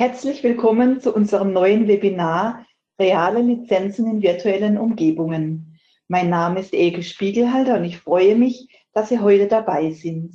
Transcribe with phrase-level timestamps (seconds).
[0.00, 2.66] Herzlich willkommen zu unserem neuen Webinar
[2.98, 5.78] Reale Lizenzen in virtuellen Umgebungen.
[6.08, 10.32] Mein Name ist Elke Spiegelhalter und ich freue mich, dass Sie heute dabei sind.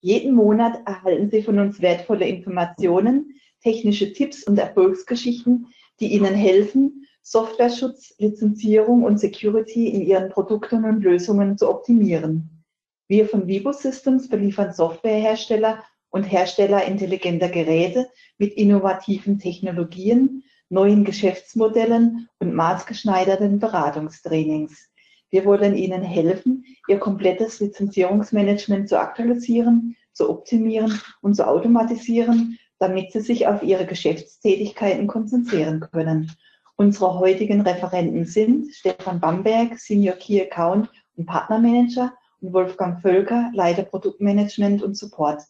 [0.00, 5.68] Jeden Monat erhalten Sie von uns wertvolle Informationen, technische Tipps und Erfolgsgeschichten,
[6.00, 12.64] die Ihnen helfen, Softwareschutz, Lizenzierung und Security in Ihren Produkten und Lösungen zu optimieren.
[13.06, 18.08] Wir von Vibo Systems beliefern Softwarehersteller und Hersteller intelligenter Geräte
[18.38, 24.92] mit innovativen Technologien, neuen Geschäftsmodellen und maßgeschneiderten Beratungstrainings.
[25.30, 33.10] Wir wollen Ihnen helfen, Ihr komplettes Lizenzierungsmanagement zu aktualisieren, zu optimieren und zu automatisieren, damit
[33.10, 36.30] Sie sich auf Ihre Geschäftstätigkeiten konzentrieren können.
[36.76, 43.82] Unsere heutigen Referenten sind Stefan Bamberg, Senior Key Account und Partnermanager und Wolfgang Völker, Leiter
[43.82, 45.42] Produktmanagement und Support.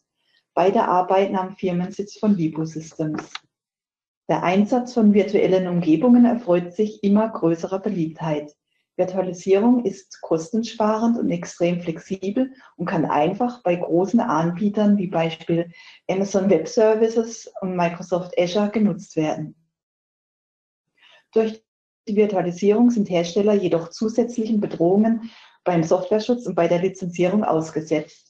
[0.55, 3.29] Beide arbeiten am Firmensitz von Vibo Systems.
[4.29, 8.55] Der Einsatz von virtuellen Umgebungen erfreut sich immer größerer Beliebtheit.
[8.97, 15.73] Virtualisierung ist kostensparend und extrem flexibel und kann einfach bei großen Anbietern wie Beispiel
[16.09, 19.57] Amazon Web Services und Microsoft Azure genutzt werden.
[21.33, 21.65] Durch
[22.07, 25.31] die Virtualisierung sind Hersteller jedoch zusätzlichen Bedrohungen
[25.65, 28.24] beim Softwareschutz und bei der Lizenzierung ausgesetzt.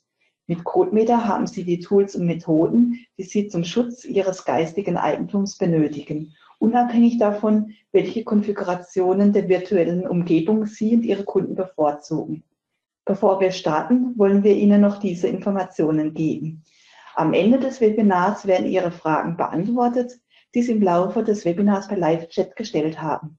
[0.47, 5.57] Mit CodeMeter haben Sie die Tools und Methoden, die Sie zum Schutz Ihres geistigen Eigentums
[5.57, 12.45] benötigen, unabhängig davon, welche Konfigurationen der virtuellen Umgebung Sie und Ihre Kunden bevorzugen.
[13.07, 16.63] Bevor wir starten, wollen wir Ihnen noch diese Informationen geben.
[17.15, 20.21] Am Ende des Webinars werden Ihre Fragen beantwortet,
[20.55, 23.39] die Sie im Laufe des Webinars per Live-Chat gestellt haben.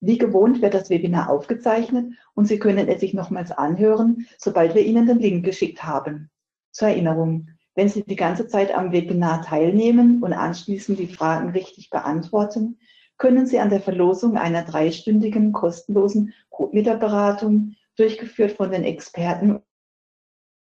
[0.00, 4.82] Wie gewohnt wird das Webinar aufgezeichnet und Sie können es sich nochmals anhören, sobald wir
[4.82, 6.30] Ihnen den Link geschickt haben.
[6.78, 11.90] Zur Erinnerung, wenn Sie die ganze Zeit am Webinar teilnehmen und anschließend die Fragen richtig
[11.90, 12.78] beantworten,
[13.16, 19.60] können Sie an der Verlosung einer dreistündigen kostenlosen Codemieterberatung, durchgeführt von den Experten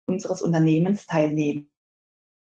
[0.09, 1.71] unseres Unternehmens, teilnehmen.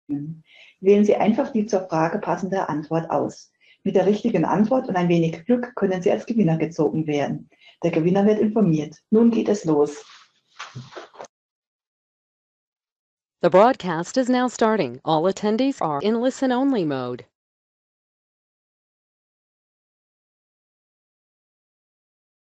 [0.07, 3.51] Wählen Sie einfach die zur Frage passende Antwort aus.
[3.83, 7.51] Mit der richtigen Antwort und ein wenig Glück können Sie als Gewinner gezogen werden.
[7.83, 8.97] Der Gewinner wird informiert.
[9.11, 10.03] Nun geht es los.
[13.43, 15.01] The broadcast is now starting.
[15.03, 17.25] All attendees are in listen-only mode.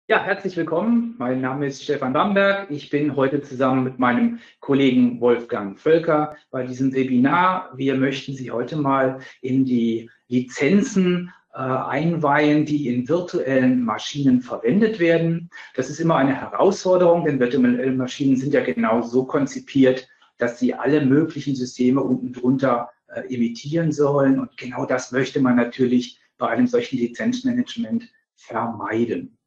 [0.08, 1.16] Ja, herzlich willkommen.
[1.18, 2.70] Mein Name ist Stefan Bamberg.
[2.70, 7.72] Ich bin heute zusammen mit meinem Kollegen Wolfgang Völker bei diesem Webinar.
[7.76, 15.00] Wir möchten Sie heute mal in die Lizenzen äh, einweihen, die in virtuellen Maschinen verwendet
[15.00, 15.50] werden.
[15.74, 20.08] Das ist immer eine Herausforderung, denn virtuelle Maschinen sind ja genau so konzipiert,
[20.42, 24.40] dass sie alle möglichen Systeme unten drunter äh, imitieren sollen.
[24.40, 29.38] Und genau das möchte man natürlich bei einem solchen Lizenzmanagement vermeiden.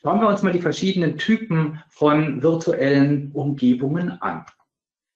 [0.00, 4.46] Schauen wir uns mal die verschiedenen Typen von virtuellen Umgebungen an.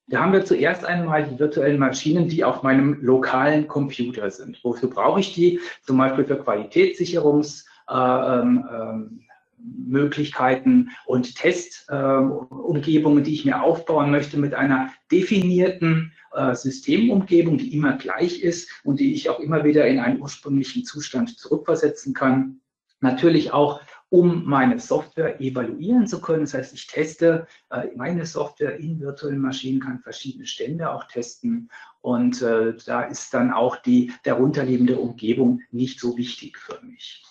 [0.09, 4.63] Da haben wir zuerst einmal die virtuellen Maschinen, die auf meinem lokalen Computer sind.
[4.63, 5.61] Wofür brauche ich die?
[5.83, 9.21] Zum Beispiel für Qualitätssicherungs, äh, ähm, ähm
[9.65, 17.97] Möglichkeiten und Testumgebungen, die ich mir aufbauen möchte mit einer definierten äh, Systemumgebung, die immer
[17.97, 22.61] gleich ist und die ich auch immer wieder in einen ursprünglichen Zustand zurückversetzen kann.
[23.01, 23.81] Natürlich auch,
[24.11, 26.43] um meine Software evaluieren zu können.
[26.43, 31.71] Das heißt, ich teste äh, meine Software in virtuellen Maschinen, kann verschiedene Stände auch testen
[32.01, 37.23] und äh, da ist dann auch die darunterliegende Umgebung nicht so wichtig für mich.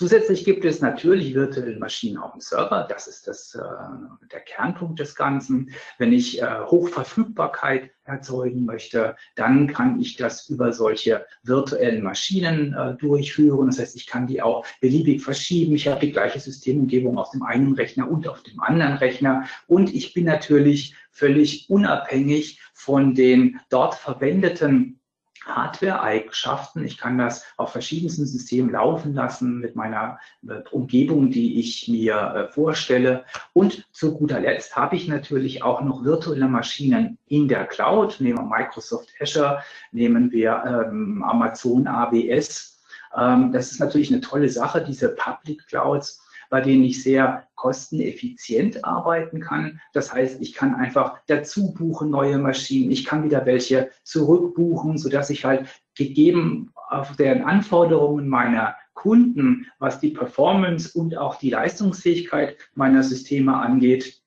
[0.00, 2.86] Zusätzlich gibt es natürlich virtuelle Maschinen auf dem Server.
[2.88, 3.60] Das ist das, äh,
[4.32, 5.72] der Kernpunkt des Ganzen.
[5.98, 12.94] Wenn ich äh, Hochverfügbarkeit erzeugen möchte, dann kann ich das über solche virtuellen Maschinen äh,
[12.94, 13.66] durchführen.
[13.66, 15.74] Das heißt, ich kann die auch beliebig verschieben.
[15.74, 19.44] Ich habe die gleiche Systemumgebung auf dem einen Rechner und auf dem anderen Rechner.
[19.66, 24.99] Und ich bin natürlich völlig unabhängig von den dort verwendeten
[25.46, 26.84] Hardware-Eigenschaften.
[26.84, 32.14] Ich kann das auf verschiedensten Systemen laufen lassen mit meiner äh, Umgebung, die ich mir
[32.14, 33.24] äh, vorstelle.
[33.52, 38.20] Und zu guter Letzt habe ich natürlich auch noch virtuelle Maschinen in der Cloud.
[38.20, 39.62] Nehmen wir Microsoft Azure,
[39.92, 42.80] nehmen wir ähm, Amazon AWS.
[43.16, 48.84] Ähm, das ist natürlich eine tolle Sache, diese Public Clouds bei denen ich sehr kosteneffizient
[48.84, 49.80] arbeiten kann.
[49.92, 55.30] Das heißt, ich kann einfach dazu buchen neue Maschinen, ich kann wieder welche zurückbuchen, sodass
[55.30, 62.56] ich halt gegeben auf deren Anforderungen meiner Kunden, was die Performance und auch die Leistungsfähigkeit
[62.74, 64.19] meiner Systeme angeht,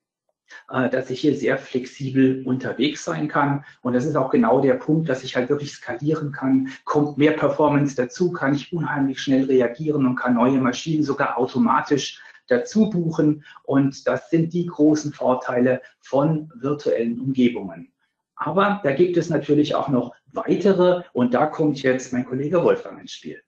[0.68, 3.64] dass ich hier sehr flexibel unterwegs sein kann.
[3.82, 6.70] Und das ist auch genau der Punkt, dass ich halt wirklich skalieren kann.
[6.84, 12.20] Kommt mehr Performance dazu, kann ich unheimlich schnell reagieren und kann neue Maschinen sogar automatisch
[12.48, 13.44] dazu buchen.
[13.62, 17.92] Und das sind die großen Vorteile von virtuellen Umgebungen.
[18.36, 23.00] Aber da gibt es natürlich auch noch weitere und da kommt jetzt mein Kollege Wolfgang
[23.00, 23.40] ins Spiel.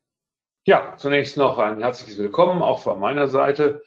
[0.64, 3.82] Ja, zunächst noch ein herzliches Willkommen auch von meiner Seite.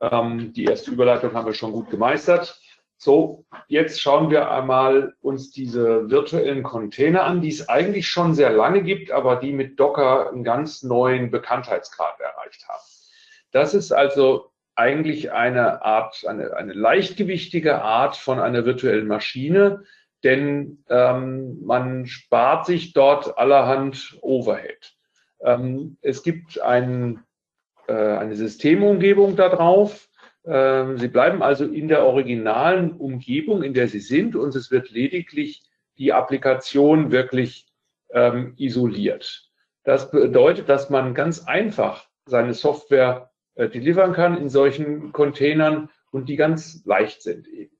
[0.00, 2.60] Ähm, die erste Überleitung haben wir schon gut gemeistert.
[2.98, 8.50] So, jetzt schauen wir einmal uns diese virtuellen Container an, die es eigentlich schon sehr
[8.50, 12.82] lange gibt, aber die mit Docker einen ganz neuen Bekanntheitsgrad erreicht haben.
[13.52, 19.84] Das ist also eigentlich eine Art, eine, eine leichtgewichtige Art von einer virtuellen Maschine,
[20.24, 24.94] denn ähm, man spart sich dort allerhand Overhead.
[25.40, 27.22] Ähm, es gibt ein,
[27.88, 30.08] äh, eine Systemumgebung darauf.
[30.46, 34.90] Ähm, Sie bleiben also in der originalen Umgebung, in der Sie sind, und es wird
[34.90, 35.64] lediglich
[35.98, 37.66] die Applikation wirklich
[38.10, 39.50] ähm, isoliert.
[39.84, 46.28] Das bedeutet, dass man ganz einfach seine Software äh, delivern kann in solchen Containern und
[46.28, 47.76] die ganz leicht sind eben.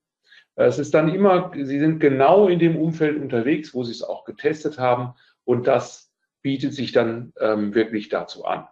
[0.56, 4.24] Es ist dann immer, Sie sind genau in dem Umfeld unterwegs, wo Sie es auch
[4.24, 5.14] getestet haben
[5.44, 6.10] und das
[6.42, 8.66] bietet sich dann ähm, wirklich dazu an.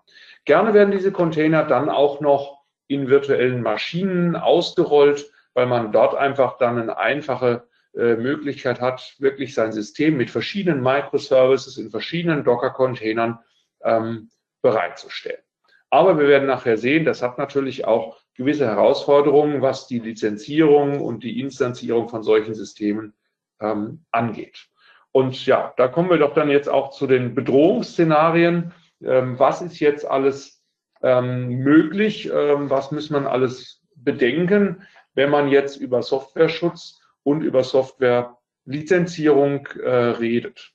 [0.47, 6.59] Gerne werden diese Container dann auch noch in virtuellen Maschinen ausgerollt, weil man dort einfach
[6.59, 13.39] dann eine einfache äh, Möglichkeit hat, wirklich sein System mit verschiedenen Microservices in verschiedenen Docker-Containern
[13.83, 14.31] ähm,
[14.63, 15.43] bereitzustellen.
[15.91, 21.23] Aber wir werden nachher sehen, das hat natürlich auch gewisse Herausforderungen, was die Lizenzierung und
[21.23, 23.15] die Instanzierung von solchen Systemen
[23.61, 24.67] ähm, angeht.
[25.13, 28.73] Und ja, da kommen wir doch dann jetzt auch zu den Bedrohungsszenarien.
[29.05, 30.64] Ähm, was ist jetzt alles
[31.05, 32.31] ähm, möglich?
[32.33, 34.83] Ähm, was muss man alles bedenken,
[35.15, 40.73] wenn man jetzt über Softwareschutz und über Softwarelizenzierung äh, redet?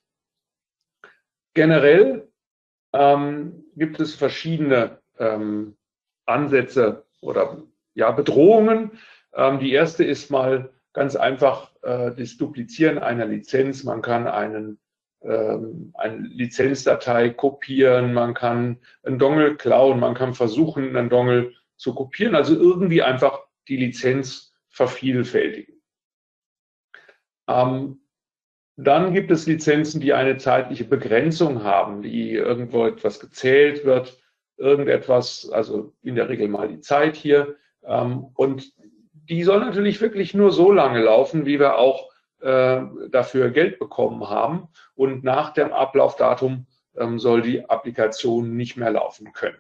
[1.54, 2.30] Generell
[2.94, 5.76] ähm, gibt es verschiedene ähm,
[6.26, 7.64] Ansätze oder
[7.96, 8.92] ja, Bedrohungen.
[9.34, 13.84] Ähm, die erste ist mal ganz einfach äh, das Duplizieren einer Lizenz.
[13.84, 14.80] Man kann einen,
[15.22, 21.94] ähm, eine Lizenzdatei kopieren, man kann einen Dongle klauen, man kann versuchen, einen Dongle zu
[21.94, 25.82] kopieren, also irgendwie einfach die Lizenz vervielfältigen.
[27.48, 28.02] Ähm,
[28.76, 34.20] dann gibt es Lizenzen, die eine zeitliche Begrenzung haben, die irgendwo etwas gezählt wird
[34.60, 37.56] irgendetwas, also in der Regel mal die Zeit hier.
[37.84, 38.74] Ähm, und
[39.12, 42.09] die soll natürlich wirklich nur so lange laufen, wie wir auch
[42.42, 44.68] äh, dafür Geld bekommen haben.
[44.96, 46.66] Und nach dem Ablaufdatum
[46.98, 49.58] ähm, soll die Applikation nicht mehr laufen können.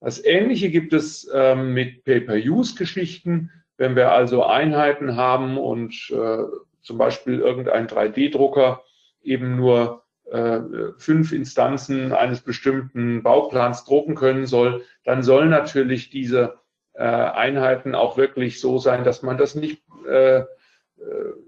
[0.00, 3.50] Das Ähnliche gibt es ähm, mit Pay-per-Use-Geschichten.
[3.76, 6.44] Wenn wir also Einheiten haben und äh,
[6.82, 8.82] zum Beispiel irgendein 3D-Drucker
[9.22, 10.60] eben nur äh,
[10.96, 16.58] fünf Instanzen eines bestimmten Bauplans drucken können soll, dann sollen natürlich diese
[16.94, 20.44] äh, Einheiten auch wirklich so sein, dass man das nicht äh,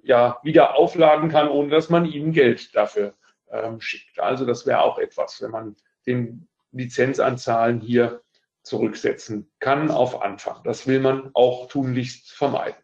[0.03, 3.15] ja, wieder aufladen kann, ohne dass man ihnen Geld dafür
[3.51, 4.19] ähm, schickt.
[4.19, 5.77] Also das wäre auch etwas, wenn man
[6.07, 8.23] den Lizenzanzahlen hier
[8.63, 10.63] zurücksetzen kann auf Anfang.
[10.65, 12.81] Das will man auch tunlichst vermeiden.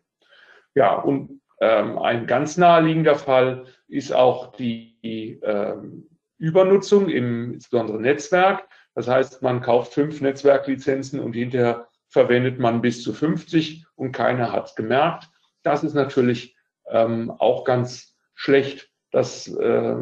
[0.74, 8.68] Ja, und ähm, ein ganz naheliegender Fall ist auch die ähm, Übernutzung im insbesondere Netzwerk.
[8.94, 14.52] Das heißt, man kauft fünf Netzwerklizenzen und hinterher verwendet man bis zu 50 und keiner
[14.52, 15.28] hat es gemerkt.
[15.62, 16.56] Das ist natürlich
[16.90, 18.88] ähm, auch ganz schlecht.
[19.10, 19.96] Das, äh,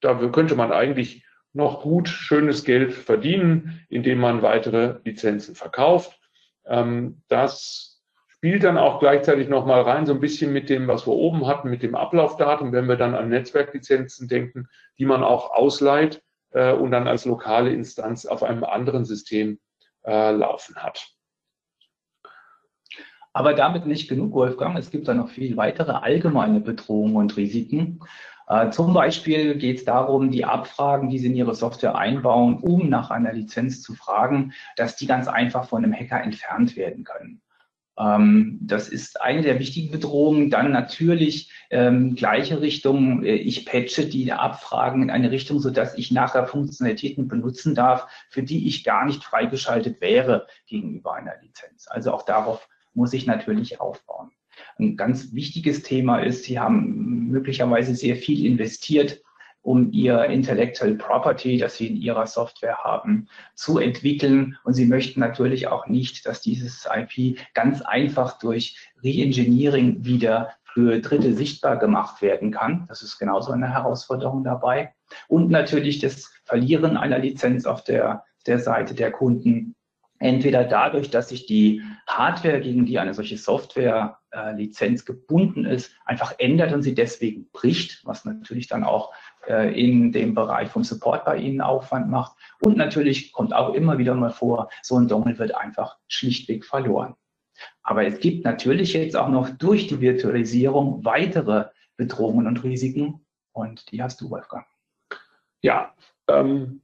[0.00, 6.18] da könnte man eigentlich noch gut schönes Geld verdienen, indem man weitere Lizenzen verkauft.
[6.66, 11.12] Ähm, das spielt dann auch gleichzeitig nochmal rein, so ein bisschen mit dem, was wir
[11.12, 14.68] oben hatten, mit dem Ablaufdatum, wenn wir dann an Netzwerklizenzen denken,
[14.98, 19.60] die man auch ausleiht äh, und dann als lokale Instanz auf einem anderen System
[20.04, 21.12] äh, laufen hat.
[23.32, 24.78] Aber damit nicht genug, Wolfgang.
[24.78, 28.00] Es gibt da noch viel weitere allgemeine Bedrohungen und Risiken.
[28.46, 32.88] Äh, zum Beispiel geht es darum, die Abfragen, die Sie in Ihre Software einbauen, um
[32.88, 37.40] nach einer Lizenz zu fragen, dass die ganz einfach von einem Hacker entfernt werden können.
[37.98, 40.50] Ähm, das ist eine der wichtigen Bedrohungen.
[40.50, 43.24] Dann natürlich ähm, gleiche Richtung.
[43.24, 48.42] Äh, ich patche die Abfragen in eine Richtung, sodass ich nachher Funktionalitäten benutzen darf, für
[48.42, 51.86] die ich gar nicht freigeschaltet wäre gegenüber einer Lizenz.
[51.88, 54.30] Also auch darauf muss ich natürlich aufbauen.
[54.78, 59.22] Ein ganz wichtiges Thema ist, Sie haben möglicherweise sehr viel investiert
[59.62, 64.58] um ihr Intellectual Property, das sie in ihrer Software haben, zu entwickeln.
[64.64, 71.00] Und sie möchten natürlich auch nicht, dass dieses IP ganz einfach durch Reengineering wieder für
[71.00, 72.86] Dritte sichtbar gemacht werden kann.
[72.88, 74.94] Das ist genauso eine Herausforderung dabei.
[75.28, 79.76] Und natürlich das Verlieren einer Lizenz auf der, der Seite der Kunden.
[80.22, 86.34] Entweder dadurch, dass sich die Hardware, gegen die eine solche Software-Lizenz äh, gebunden ist, einfach
[86.38, 89.12] ändert und sie deswegen bricht, was natürlich dann auch
[89.48, 92.36] äh, in dem Bereich vom Support bei Ihnen Aufwand macht.
[92.60, 97.16] Und natürlich kommt auch immer wieder mal vor, so ein Dongle wird einfach schlichtweg verloren.
[97.82, 103.90] Aber es gibt natürlich jetzt auch noch durch die Virtualisierung weitere Bedrohungen und Risiken und
[103.90, 104.66] die hast du, Wolfgang.
[105.62, 105.94] Ja,
[106.28, 106.82] ähm,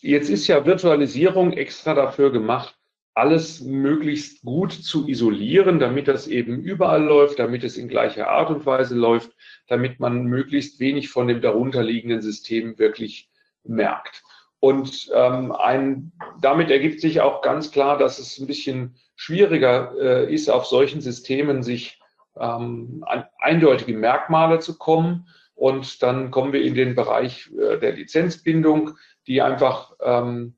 [0.00, 2.77] jetzt ist ja Virtualisierung extra dafür gemacht,
[3.18, 8.48] alles möglichst gut zu isolieren, damit das eben überall läuft, damit es in gleicher Art
[8.48, 9.32] und Weise läuft,
[9.66, 13.28] damit man möglichst wenig von dem darunterliegenden System wirklich
[13.64, 14.22] merkt.
[14.60, 20.32] Und ähm, ein, damit ergibt sich auch ganz klar, dass es ein bisschen schwieriger äh,
[20.32, 22.00] ist, auf solchen Systemen sich
[22.36, 25.28] ähm, an eindeutige Merkmale zu kommen.
[25.54, 28.96] Und dann kommen wir in den Bereich äh, der Lizenzbindung,
[29.26, 30.54] die einfach ähm,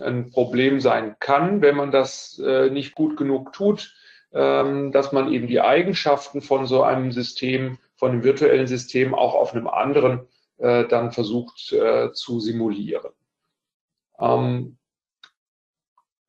[0.00, 3.94] ein Problem sein kann, wenn man das äh, nicht gut genug tut,
[4.32, 9.34] ähm, dass man eben die Eigenschaften von so einem System, von einem virtuellen System auch
[9.34, 10.26] auf einem anderen
[10.58, 13.12] äh, dann versucht äh, zu simulieren.
[14.18, 14.76] Ähm,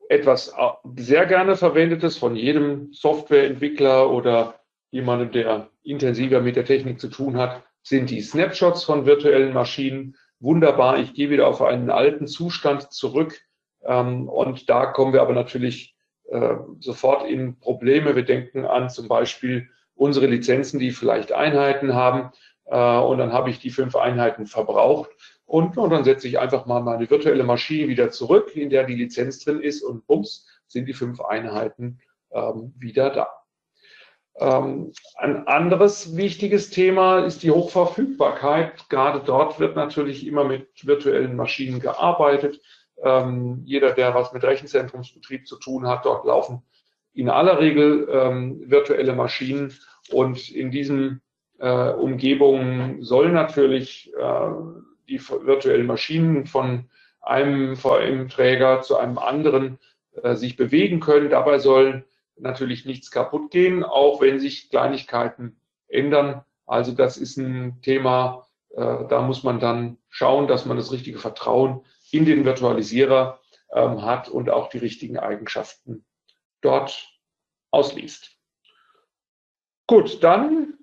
[0.07, 0.53] etwas
[0.95, 4.59] sehr gerne verwendetes von jedem Softwareentwickler oder
[4.91, 10.15] jemandem, der intensiver mit der Technik zu tun hat, sind die Snapshots von virtuellen Maschinen.
[10.39, 13.39] Wunderbar, ich gehe wieder auf einen alten Zustand zurück
[13.81, 15.95] und da kommen wir aber natürlich
[16.29, 18.15] äh, sofort in Probleme.
[18.15, 22.31] Wir denken an zum Beispiel unsere Lizenzen, die vielleicht Einheiten haben
[22.65, 25.09] äh, und dann habe ich die fünf Einheiten verbraucht
[25.45, 28.95] und, und dann setze ich einfach mal meine virtuelle Maschine wieder zurück, in der die
[28.95, 32.00] Lizenz drin ist und bums, sind die fünf Einheiten
[32.31, 33.29] ähm, wieder da.
[34.39, 38.88] Ähm, ein anderes wichtiges Thema ist die Hochverfügbarkeit.
[38.89, 42.62] Gerade dort wird natürlich immer mit virtuellen Maschinen gearbeitet.
[43.03, 46.63] Ähm, jeder, der was mit Rechenzentrumsbetrieb zu tun hat, dort laufen
[47.13, 49.73] in aller Regel ähm, virtuelle Maschinen
[50.11, 51.21] und in diesen
[51.59, 54.49] äh, Umgebungen soll natürlich äh,
[55.07, 56.89] die virtuellen Maschinen von
[57.21, 59.79] einem VM-Träger zu einem anderen
[60.23, 61.29] äh, sich bewegen können.
[61.29, 62.05] Dabei soll
[62.37, 66.43] natürlich nichts kaputt gehen, auch wenn sich Kleinigkeiten ändern.
[66.65, 71.19] Also das ist ein Thema, äh, da muss man dann schauen, dass man das richtige
[71.19, 73.39] Vertrauen in den Virtualisierer
[73.73, 76.05] ähm, hat und auch die richtigen Eigenschaften
[76.61, 77.07] dort
[77.71, 78.35] ausliest.
[79.87, 80.73] Gut, dann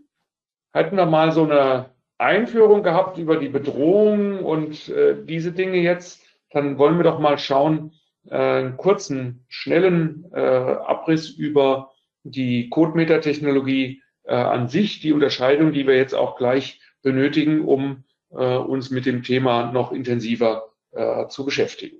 [0.72, 6.22] hätten wir mal so eine Einführung gehabt über die Bedrohung und äh, diese Dinge jetzt.
[6.50, 7.92] Dann wollen wir doch mal schauen,
[8.28, 11.92] äh, einen kurzen, schnellen äh, Abriss über
[12.24, 18.56] die CodeMeter-Technologie äh, an sich, die Unterscheidung, die wir jetzt auch gleich benötigen, um äh,
[18.56, 21.98] uns mit dem Thema noch intensiver äh, zu beschäftigen.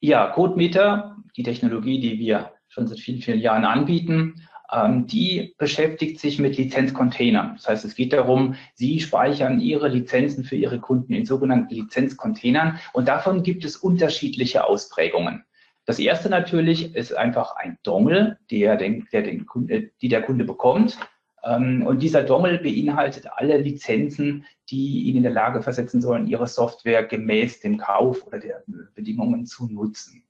[0.00, 6.20] Ja, CodeMeter, die Technologie, die wir schon seit vielen, vielen Jahren anbieten, ähm, die beschäftigt
[6.20, 7.54] sich mit Lizenzcontainern.
[7.56, 12.78] Das heißt, es geht darum, Sie speichern Ihre Lizenzen für Ihre Kunden in sogenannten Lizenzcontainern
[12.92, 15.44] und davon gibt es unterschiedliche Ausprägungen.
[15.86, 20.44] Das erste natürlich ist einfach ein Dongle, der den, der den Kunde, die der Kunde
[20.44, 20.98] bekommt.
[21.44, 26.46] Ähm, und dieser Dongle beinhaltet alle Lizenzen, die ihn in der Lage versetzen sollen, ihre
[26.46, 28.62] Software gemäß dem Kauf oder der
[28.94, 30.24] Bedingungen zu nutzen.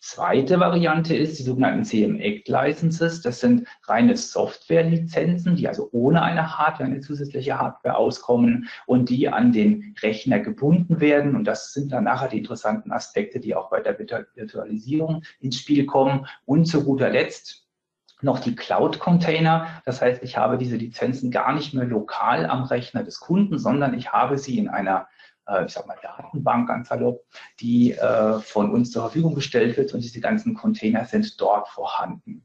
[0.00, 3.20] Zweite Variante ist die sogenannten CM-Act Licenses.
[3.20, 9.28] Das sind reine Software-Lizenzen, die also ohne eine Hardware, eine zusätzliche Hardware auskommen und die
[9.28, 11.34] an den Rechner gebunden werden.
[11.34, 15.84] Und das sind dann nachher die interessanten Aspekte, die auch bei der Virtualisierung ins Spiel
[15.84, 16.26] kommen.
[16.44, 17.67] Und zu guter Letzt
[18.22, 19.66] noch die Cloud-Container.
[19.84, 23.94] Das heißt, ich habe diese Lizenzen gar nicht mehr lokal am Rechner des Kunden, sondern
[23.94, 25.08] ich habe sie in einer
[25.48, 27.24] äh, ich sag mal, Datenbank ganz salopp,
[27.60, 32.44] die äh, von uns zur Verfügung gestellt wird und diese ganzen Container sind dort vorhanden.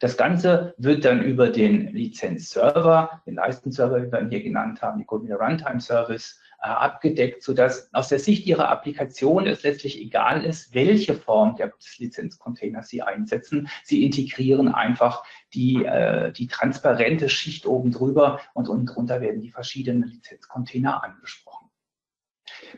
[0.00, 4.98] Das Ganze wird dann über den Lizenzserver, den Leistenserver, wie wir ihn hier genannt haben,
[4.98, 6.40] die Code Runtime Service,
[6.70, 12.88] abgedeckt, sodass aus der Sicht Ihrer Applikation es letztlich egal ist, welche Form des Lizenzcontainers
[12.88, 13.68] Sie einsetzen.
[13.82, 19.50] Sie integrieren einfach die, äh, die transparente Schicht oben drüber und unten drunter werden die
[19.50, 21.63] verschiedenen Lizenzcontainer angesprochen.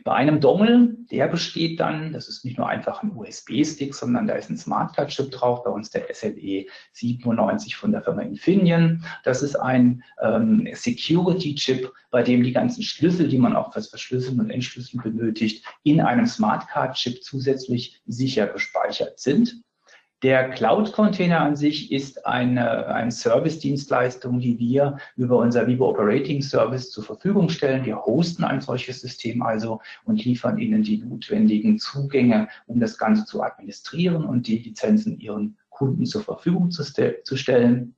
[0.03, 4.35] Bei einem Dongle, der besteht dann, das ist nicht nur einfach ein USB-Stick, sondern da
[4.35, 9.03] ist ein Smartcard-Chip drauf, bei uns der SLE 97 von der Firma Infineon.
[9.23, 14.39] Das ist ein ähm, Security-Chip, bei dem die ganzen Schlüssel, die man auch fürs Verschlüsseln
[14.39, 19.61] und Entschlüsseln benötigt, in einem Smartcard-Chip zusätzlich sicher gespeichert sind.
[20.23, 26.89] Der Cloud-Container an sich ist eine, eine Service-Dienstleistung, die wir über unser Vivo Operating Service
[26.89, 27.85] zur Verfügung stellen.
[27.85, 33.25] Wir hosten ein solches System also und liefern Ihnen die notwendigen Zugänge, um das Ganze
[33.25, 37.95] zu administrieren und die Lizenzen Ihren Kunden zur Verfügung zu, zu stellen.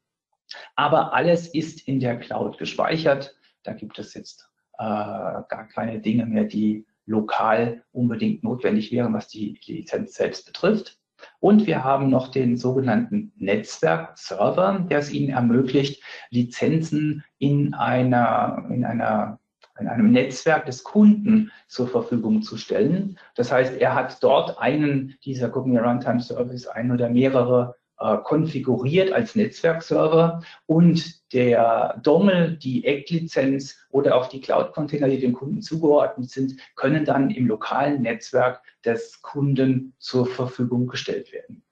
[0.76, 3.34] Aber alles ist in der Cloud gespeichert.
[3.64, 9.30] Da gibt es jetzt äh, gar keine Dinge mehr, die lokal unbedingt notwendig wären, was
[9.30, 10.99] die Lizenz selbst betrifft.
[11.40, 18.86] Und wir haben noch den sogenannten Netzwerkserver, der es Ihnen ermöglicht, Lizenzen in einer, in
[18.86, 19.40] einer
[19.80, 23.18] in einem Netzwerk des Kunden zur Verfügung zu stellen.
[23.36, 29.12] Das heißt, er hat dort einen dieser Cooking Runtime Service, einen oder mehrere äh, konfiguriert
[29.12, 36.30] als Netzwerkserver und der Dongle, die ECT-Lizenz oder auch die Cloud-Container, die dem Kunden zugeordnet
[36.30, 41.64] sind, können dann im lokalen Netzwerk des Kunden zur Verfügung gestellt werden.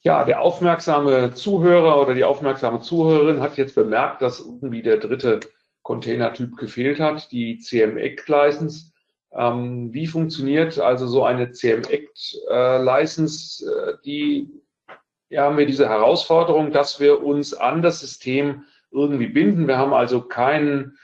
[0.00, 5.40] Ja, der aufmerksame Zuhörer oder die aufmerksame Zuhörerin hat jetzt bemerkt, dass irgendwie der dritte
[5.82, 8.92] Containertyp gefehlt hat, die CM-Act-License.
[9.36, 13.70] Ähm, wie funktioniert also so eine CM-Act-License?
[13.70, 14.48] Äh, die
[15.28, 19.66] ja, haben wir diese Herausforderung, dass wir uns an das System irgendwie binden.
[19.66, 20.96] Wir haben also keinen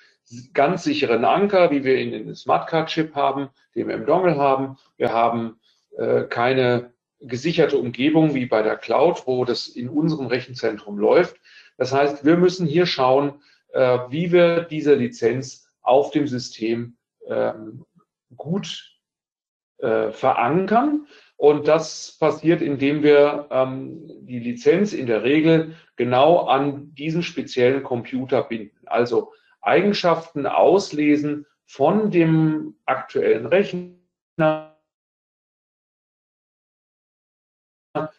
[0.55, 4.79] ganz sicheren Anker, wie wir ihn in den Smartcard-Chip haben, den wir im Dongle haben.
[4.97, 5.59] Wir haben
[5.99, 11.37] äh, keine gesicherte Umgebung wie bei der Cloud, wo das in unserem Rechenzentrum läuft.
[11.77, 16.97] Das heißt, wir müssen hier schauen, äh, wie wir diese Lizenz auf dem System
[17.27, 17.85] ähm,
[18.37, 18.93] gut
[19.79, 21.07] äh, verankern.
[21.37, 27.83] Und das passiert, indem wir ähm, die Lizenz in der Regel genau an diesen speziellen
[27.83, 28.87] Computer binden.
[28.87, 34.77] Also Eigenschaften auslesen von dem aktuellen Rechner.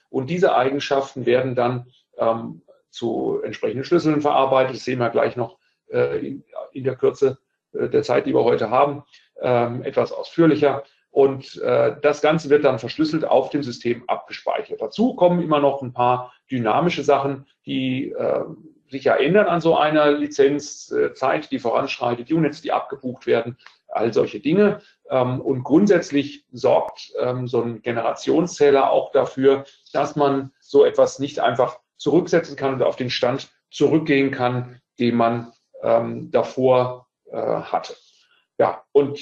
[0.09, 4.75] Und diese Eigenschaften werden dann ähm, zu entsprechenden Schlüsseln verarbeitet.
[4.75, 6.43] Das sehen wir gleich noch äh, in,
[6.73, 7.39] in, der Kürze
[7.71, 9.03] äh, der Zeit, die wir heute haben
[9.41, 10.83] ähm, etwas ausführlicher.
[11.11, 14.81] Und äh, das Ganze wird dann verschlüsselt auf dem System abgespeichert.
[14.81, 18.43] Dazu kommen immer noch ein paar dynamische Sachen, die äh,
[18.89, 23.57] sich ja ändern an so einer Lizenzzeit, äh, die voranschreitet, Units, die abgebucht werden,
[23.89, 24.81] all solche Dinge.
[25.09, 31.39] Ähm, und grundsätzlich sorgt ähm, so ein Generationszähler auch dafür, dass man so etwas nicht
[31.39, 37.95] einfach zurücksetzen kann und auf den Stand zurückgehen kann, den man ähm, davor äh, hatte.
[38.57, 39.19] Ja, und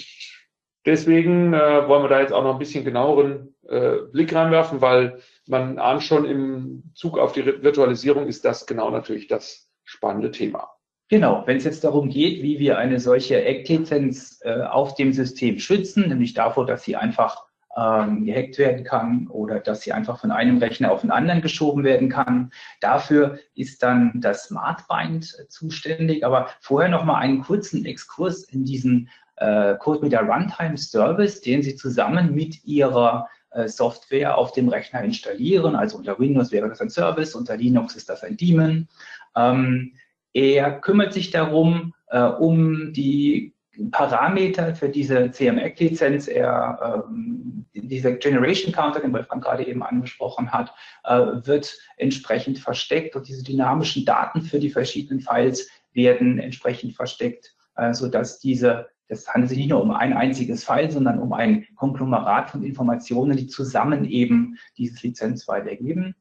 [0.86, 5.20] deswegen äh, wollen wir da jetzt auch noch ein bisschen genaueren äh, Blick reinwerfen, weil
[5.48, 10.70] man ahnt schon im Zug auf die Virtualisierung ist das genau natürlich das spannende Thema.
[11.10, 15.60] Genau, wenn es jetzt darum geht, wie wir eine solche Act-Lizenz äh, auf dem System
[15.60, 20.32] schützen, nämlich davor, dass sie einfach ähm, gehackt werden kann oder dass sie einfach von
[20.32, 22.52] einem Rechner auf den anderen geschoben werden kann.
[22.80, 26.26] Dafür ist dann das SmartBind äh, zuständig.
[26.26, 29.10] Aber vorher noch mal einen kurzen Exkurs in diesen
[29.42, 35.04] äh, Code der Runtime Service, den Sie zusammen mit Ihrer äh, Software auf dem Rechner
[35.04, 35.76] installieren.
[35.76, 38.88] Also unter Windows wäre das ein Service, unter Linux ist das ein Daemon.
[39.36, 39.94] Ähm,
[40.34, 43.54] er kümmert sich darum, äh, um die
[43.92, 50.74] Parameter für diese CMX-Lizenz, ähm, dieser Generation Counter, den Wolfgang gerade eben angesprochen hat,
[51.04, 57.56] äh, wird entsprechend versteckt und diese dynamischen Daten für die verschiedenen Files werden entsprechend versteckt,
[57.76, 61.68] äh, sodass diese, das handelt sich nicht nur um ein einziges File, sondern um ein
[61.76, 66.16] Konglomerat von Informationen, die zusammen eben dieses Lizenzfile ergeben.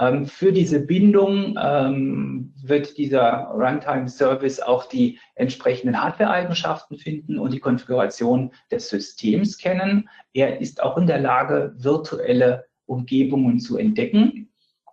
[0.00, 7.60] Ähm, für diese Bindung ähm, wird dieser Runtime-Service auch die entsprechenden Hardware-Eigenschaften finden und die
[7.60, 10.08] Konfiguration des Systems kennen.
[10.32, 14.48] Er ist auch in der Lage, virtuelle Umgebungen zu entdecken.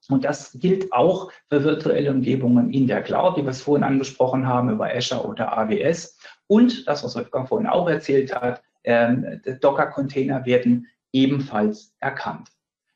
[0.10, 4.48] Und das gilt auch für virtuelle Umgebungen in der Cloud, wie wir es vorhin angesprochen
[4.48, 6.18] haben, über Azure oder AWS.
[6.48, 12.50] Und das, was Wolfgang vorhin auch erzählt hat, ähm, Docker-Container werden ebenfalls erkannt.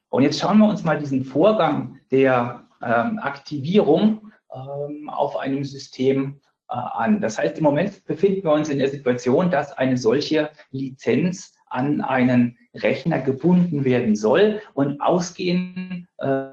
[0.09, 6.39] Und jetzt schauen wir uns mal diesen Vorgang der ähm, Aktivierung ähm, auf einem System
[6.69, 7.21] äh, an.
[7.21, 12.01] Das heißt, im Moment befinden wir uns in der Situation, dass eine solche Lizenz an
[12.01, 16.47] einen Rechner gebunden werden soll und ausgehen, äh,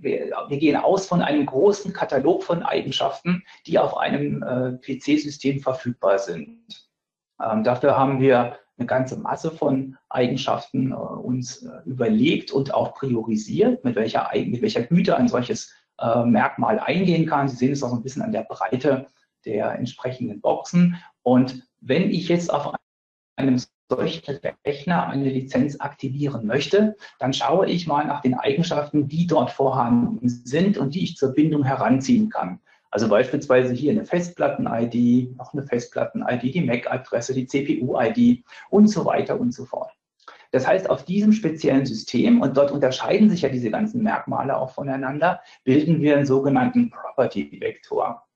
[0.00, 5.60] wir, wir, gehen aus von einem großen Katalog von Eigenschaften, die auf einem äh, PC-System
[5.60, 6.88] verfügbar sind.
[7.42, 12.94] Ähm, dafür haben wir eine ganze Masse von Eigenschaften äh, uns äh, überlegt und auch
[12.94, 17.48] priorisiert, mit welcher, mit welcher Güte ein solches äh, Merkmal eingehen kann.
[17.48, 19.06] Sie sehen es auch ein bisschen an der Breite
[19.44, 20.96] der entsprechenden Boxen.
[21.22, 22.74] Und wenn ich jetzt auf
[23.36, 29.26] einem solchen Rechner eine Lizenz aktivieren möchte, dann schaue ich mal nach den Eigenschaften, die
[29.26, 32.60] dort vorhanden sind und die ich zur Bindung heranziehen kann.
[32.90, 39.38] Also beispielsweise hier eine Festplatten-ID, noch eine Festplatten-ID, die MAC-Adresse, die CPU-ID und so weiter
[39.38, 39.90] und so fort.
[40.50, 44.70] Das heißt, auf diesem speziellen System, und dort unterscheiden sich ja diese ganzen Merkmale auch
[44.70, 48.27] voneinander, bilden wir einen sogenannten Property-Vektor.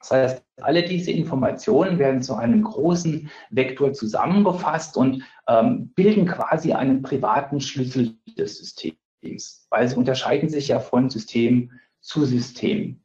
[0.00, 6.72] Das heißt, alle diese Informationen werden zu einem großen Vektor zusammengefasst und ähm, bilden quasi
[6.72, 13.02] einen privaten Schlüssel des Systems, weil sie unterscheiden sich ja von System zu System.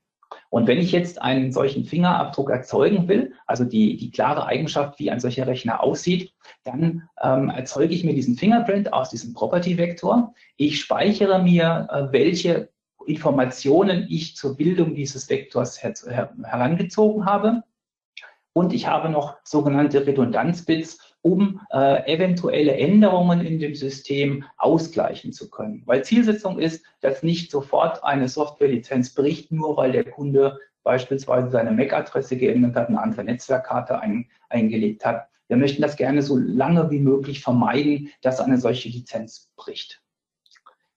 [0.49, 5.10] Und wenn ich jetzt einen solchen Fingerabdruck erzeugen will, also die, die klare Eigenschaft, wie
[5.10, 6.32] ein solcher Rechner aussieht,
[6.63, 10.34] dann ähm, erzeuge ich mir diesen Fingerprint aus diesem Property-Vektor.
[10.58, 12.69] Ich speichere mir, äh, welche
[13.05, 17.63] Informationen ich zur Bildung dieses Vektors her her herangezogen habe.
[18.53, 25.49] Und ich habe noch sogenannte Redundanzbits, um äh, eventuelle Änderungen in dem System ausgleichen zu
[25.49, 25.81] können.
[25.85, 31.71] Weil Zielsetzung ist, dass nicht sofort eine Softwarelizenz bricht, nur weil der Kunde beispielsweise seine
[31.71, 35.27] MAC-Adresse geändert hat, eine andere Netzwerkkarte ein, eingelegt hat.
[35.47, 40.02] Wir möchten das gerne so lange wie möglich vermeiden, dass eine solche Lizenz bricht.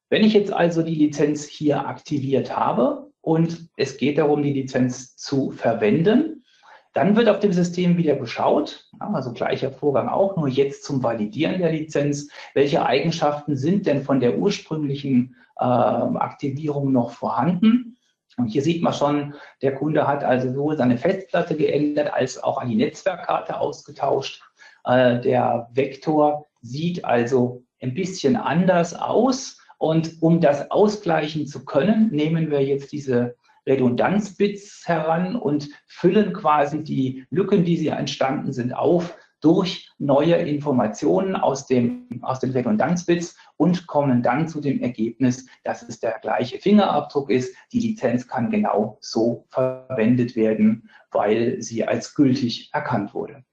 [0.08, 5.16] Wenn ich jetzt also die Lizenz hier aktiviert habe und es geht darum, die Lizenz
[5.16, 6.44] zu verwenden,
[6.92, 11.60] dann wird auf dem System wieder geschaut, also gleicher Vorgang auch, nur jetzt zum Validieren
[11.60, 17.98] der Lizenz, welche Eigenschaften sind denn von der ursprünglichen äh, Aktivierung noch vorhanden.
[18.38, 22.58] Und hier sieht man schon, der Kunde hat also sowohl seine Festplatte geändert als auch
[22.58, 24.40] an die Netzwerkkarte ausgetauscht.
[24.84, 32.10] Äh, der Vektor sieht also ein bisschen anders aus und um das ausgleichen zu können,
[32.10, 33.36] nehmen wir jetzt diese
[33.66, 41.36] Redundanzbits heran und füllen quasi die Lücken, die sie entstanden sind, auf durch neue Informationen
[41.36, 46.58] aus, dem, aus den Redundanzbits und kommen dann zu dem Ergebnis, dass es der gleiche
[46.58, 47.54] Fingerabdruck ist.
[47.72, 53.44] Die Lizenz kann genau so verwendet werden, weil sie als gültig erkannt wurde.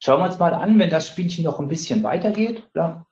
[0.00, 2.68] Schauen wir uns mal an, wenn das Spielchen noch ein bisschen weitergeht.
[2.74, 3.06] Ja.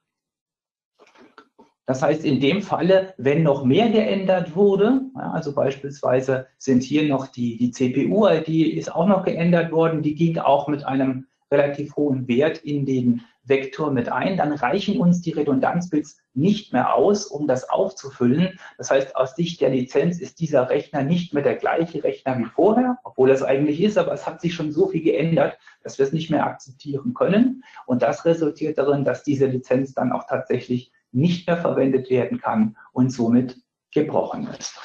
[1.88, 7.08] Das heißt, in dem Falle, wenn noch mehr geändert wurde, ja, also beispielsweise sind hier
[7.08, 11.96] noch die, die CPU-ID ist auch noch geändert worden, die ging auch mit einem relativ
[11.96, 17.24] hohen Wert in den Vektor mit ein, dann reichen uns die Redundanzbits nicht mehr aus,
[17.24, 18.58] um das aufzufüllen.
[18.76, 22.44] Das heißt, aus Sicht der Lizenz ist dieser Rechner nicht mehr der gleiche Rechner wie
[22.44, 26.04] vorher, obwohl es eigentlich ist, aber es hat sich schon so viel geändert, dass wir
[26.04, 27.64] es nicht mehr akzeptieren können.
[27.86, 32.76] Und das resultiert darin, dass diese Lizenz dann auch tatsächlich nicht mehr verwendet werden kann
[32.92, 33.56] und somit
[33.92, 34.78] gebrochen ist.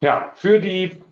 [0.00, 1.02] Ja, für, die,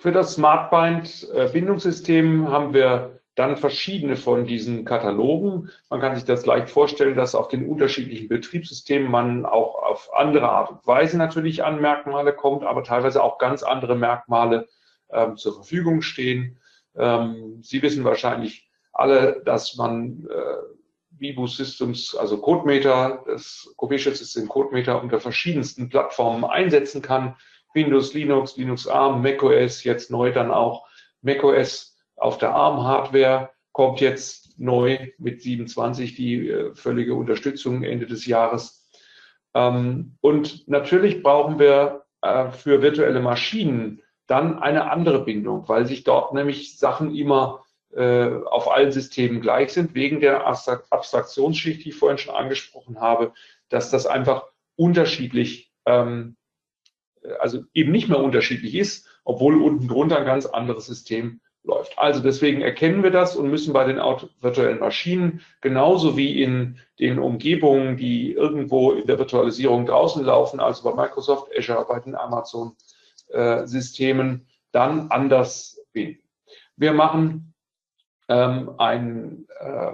[0.00, 5.70] für das SmartBind-Bindungssystem haben wir dann verschiedene von diesen Katalogen.
[5.90, 10.48] Man kann sich das leicht vorstellen, dass auf den unterschiedlichen Betriebssystemen man auch auf andere
[10.48, 14.66] Art und Weise natürlich an Merkmale kommt, aber teilweise auch ganz andere Merkmale
[15.10, 16.58] ähm, zur Verfügung stehen.
[16.96, 18.67] Ähm, Sie wissen wahrscheinlich,
[18.98, 26.44] alle, dass man äh, Vibu Systems, also CodeMeter, das Copetia System CodeMeter unter verschiedensten Plattformen
[26.44, 27.36] einsetzen kann.
[27.74, 30.86] Windows, Linux, Linux ARM, macOS, jetzt neu dann auch
[31.22, 38.26] macOS auf der ARM-Hardware kommt jetzt neu mit 27 die äh, völlige Unterstützung Ende des
[38.26, 38.90] Jahres.
[39.54, 46.02] Ähm, und natürlich brauchen wir äh, für virtuelle Maschinen dann eine andere Bindung, weil sich
[46.02, 47.64] dort nämlich Sachen immer
[47.96, 53.32] auf allen Systemen gleich sind, wegen der Abstraktionsschicht, die ich vorhin schon angesprochen habe,
[53.68, 54.44] dass das einfach
[54.76, 56.36] unterschiedlich, ähm,
[57.40, 61.98] also eben nicht mehr unterschiedlich ist, obwohl unten drunter ein ganz anderes System läuft.
[61.98, 63.98] Also deswegen erkennen wir das und müssen bei den
[64.40, 70.82] virtuellen Maschinen genauso wie in den Umgebungen, die irgendwo in der Virtualisierung draußen laufen, also
[70.84, 72.76] bei Microsoft Azure, bei den Amazon
[73.28, 73.64] äh,
[74.72, 76.22] dann anders binden.
[76.76, 77.54] Wir machen
[78.28, 79.92] ähm, ein, äh,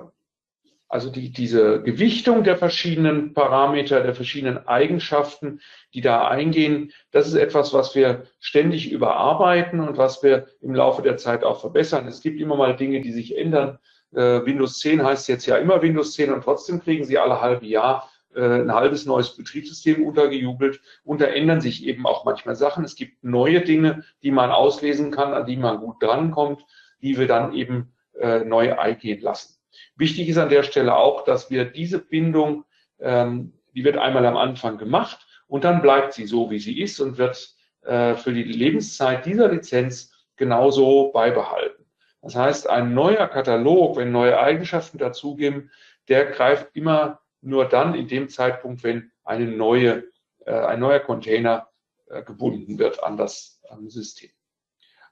[0.88, 5.61] also die, diese Gewichtung der verschiedenen Parameter, der verschiedenen Eigenschaften,
[5.92, 11.03] die da eingehen, das ist etwas, was wir ständig überarbeiten und was wir im Laufe
[11.03, 12.07] der Zeit auch verbessern.
[12.07, 13.79] Es gibt immer mal Dinge, die sich ändern.
[14.12, 17.66] Äh, Windows 10 heißt jetzt ja immer Windows 10 und trotzdem kriegen Sie alle halbe
[17.66, 22.85] Jahr äh, ein halbes neues Betriebssystem untergejubelt und da ändern sich eben auch manchmal Sachen.
[22.85, 26.64] Es gibt neue Dinge, die man auslesen kann, an die man gut drankommt,
[27.01, 29.59] die wir dann eben äh, neu eingehen lassen.
[29.96, 32.64] Wichtig ist an der Stelle auch, dass wir diese Bindung,
[33.00, 37.00] ähm, die wird einmal am Anfang gemacht und dann bleibt sie so, wie sie ist
[37.00, 41.85] und wird äh, für die Lebenszeit dieser Lizenz genauso beibehalten.
[42.22, 45.70] Das heißt, ein neuer Katalog, wenn neue Eigenschaften dazugeben,
[46.09, 50.05] der greift immer nur dann in dem Zeitpunkt, wenn eine neue,
[50.46, 51.68] äh, ein neuer Container
[52.09, 54.31] äh, gebunden wird an das an System.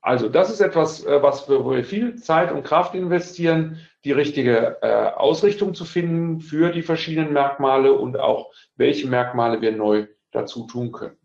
[0.02, 4.12] Also das ist etwas, äh, was wir, wo wir viel Zeit und Kraft investieren, die
[4.12, 10.08] richtige äh, Ausrichtung zu finden für die verschiedenen Merkmale und auch welche Merkmale wir neu
[10.32, 11.16] dazu tun können.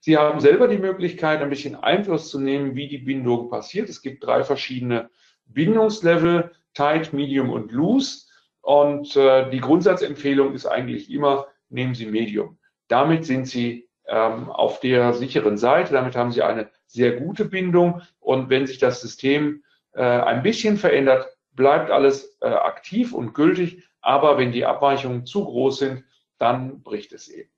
[0.00, 3.88] Sie haben selber die Möglichkeit, ein bisschen Einfluss zu nehmen, wie die Bindung passiert.
[3.88, 5.08] Es gibt drei verschiedene
[5.46, 8.26] Bindungslevel, Tight, Medium und Loose.
[8.60, 12.58] Und äh, die Grundsatzempfehlung ist eigentlich immer, nehmen Sie Medium.
[12.88, 15.94] Damit sind Sie ähm, auf der sicheren Seite.
[15.94, 18.02] Damit haben Sie eine sehr gute Bindung.
[18.20, 23.82] Und wenn sich das System äh, ein bisschen verändert, bleibt alles äh, aktiv und gültig.
[24.00, 26.04] Aber wenn die Abweichungen zu groß sind,
[26.38, 27.50] dann bricht es eben.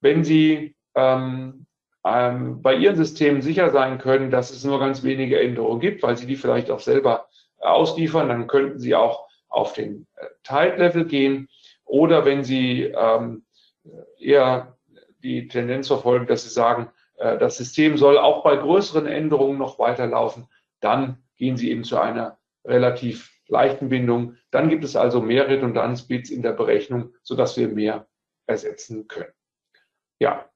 [0.00, 1.66] Wenn Sie ähm,
[2.04, 6.16] ähm, bei Ihren Systemen sicher sein können, dass es nur ganz wenige Änderungen gibt, weil
[6.16, 11.48] Sie die vielleicht auch selber ausliefern, dann könnten Sie auch auf den äh, Tight-Level gehen
[11.84, 13.44] oder wenn Sie ähm,
[14.18, 14.76] eher
[15.22, 19.78] die Tendenz verfolgen, dass Sie sagen, äh, das System soll auch bei größeren Änderungen noch
[19.78, 20.48] weiterlaufen,
[20.80, 24.36] dann gehen Sie eben zu einer relativ leichten Bindung.
[24.50, 28.06] Dann gibt es also mehr Redundanzbits in der Berechnung, sodass wir mehr
[28.46, 29.32] ersetzen können.
[30.18, 30.48] Ja,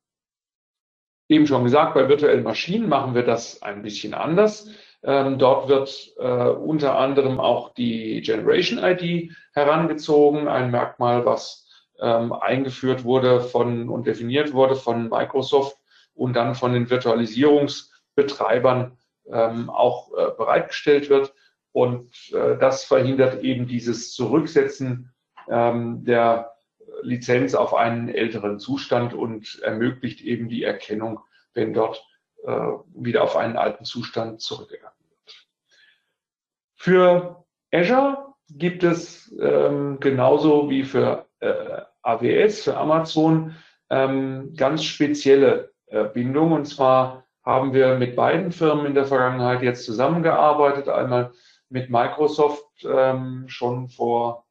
[1.29, 4.69] eben schon gesagt, bei virtuellen Maschinen machen wir das ein bisschen anders.
[5.03, 11.67] Ähm, dort wird äh, unter anderem auch die Generation ID herangezogen, ein Merkmal, was
[12.01, 15.80] ähm, eingeführt wurde von und definiert wurde von Microsoft
[16.21, 18.99] und dann von den Virtualisierungsbetreibern
[19.33, 21.33] ähm, auch äh, bereitgestellt wird.
[21.73, 25.15] Und äh, das verhindert eben dieses Zurücksetzen
[25.49, 26.53] ähm, der
[27.01, 31.21] Lizenz auf einen älteren Zustand und ermöglicht eben die Erkennung,
[31.55, 32.07] wenn dort
[32.45, 35.47] äh, wieder auf einen alten Zustand zurückgegangen wird.
[36.77, 43.57] Für Azure gibt es ähm, genauso wie für äh, AWS, für Amazon,
[43.89, 46.53] ähm, ganz spezielle äh, Bindungen.
[46.53, 50.89] Und zwar haben wir mit beiden Firmen in der Vergangenheit jetzt zusammengearbeitet.
[50.89, 51.33] Einmal
[51.69, 54.45] mit Microsoft ähm, schon vor,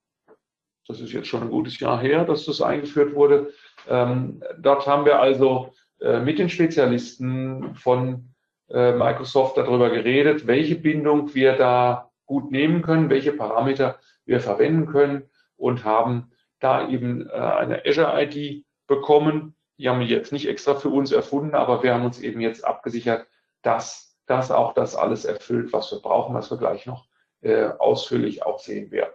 [0.88, 3.54] das ist jetzt schon ein gutes Jahr her, dass das eingeführt wurde.
[3.88, 8.34] Ähm, dort haben wir also äh, mit den Spezialisten von
[8.69, 14.86] äh, Microsoft darüber geredet, welche Bindung wir da gut nehmen können, welche Parameter wir verwenden
[14.86, 15.23] können
[15.58, 19.56] und haben da eben äh, eine Azure ID bekommen.
[19.80, 22.65] Die haben wir jetzt nicht extra für uns erfunden, aber wir haben uns eben jetzt
[22.65, 23.26] abgesichert,
[23.62, 27.08] dass das auch das alles erfüllt, was wir brauchen, was wir gleich noch
[27.42, 29.13] äh, ausführlich auch sehen werden.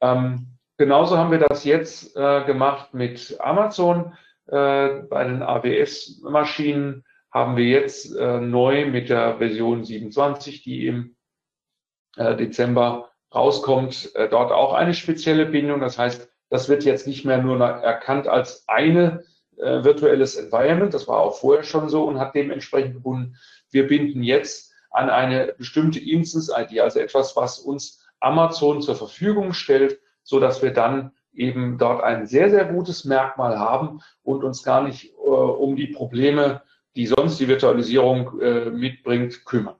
[0.00, 4.16] Ähm, genauso haben wir das jetzt äh, gemacht mit Amazon.
[4.46, 11.16] Äh, bei den AWS-Maschinen haben wir jetzt äh, neu mit der Version 27, die im
[12.16, 15.80] äh, Dezember rauskommt, dort auch eine spezielle Bindung.
[15.80, 19.22] Das heißt, das wird jetzt nicht mehr nur erkannt als eine
[19.58, 23.36] virtuelles Environment, das war auch vorher schon so und hat dementsprechend gebunden.
[23.70, 30.00] Wir binden jetzt an eine bestimmte Instance-ID, also etwas, was uns Amazon zur Verfügung stellt,
[30.22, 34.82] so dass wir dann eben dort ein sehr, sehr gutes Merkmal haben und uns gar
[34.82, 36.62] nicht äh, um die Probleme,
[36.96, 39.76] die sonst die Virtualisierung äh, mitbringt, kümmern.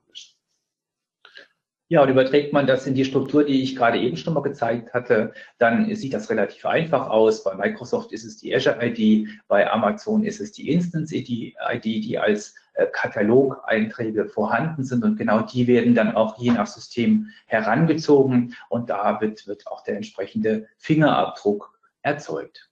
[1.91, 4.93] Ja, und überträgt man das in die Struktur, die ich gerade eben schon mal gezeigt
[4.93, 7.43] hatte, dann sieht das relativ einfach aus.
[7.43, 12.19] Bei Microsoft ist es die Azure ID, bei Amazon ist es die Instance ID, die
[12.19, 18.55] als äh, Katalogeinträge vorhanden sind und genau die werden dann auch je nach System herangezogen
[18.69, 22.68] und da wird, wird auch der entsprechende Fingerabdruck erzeugt.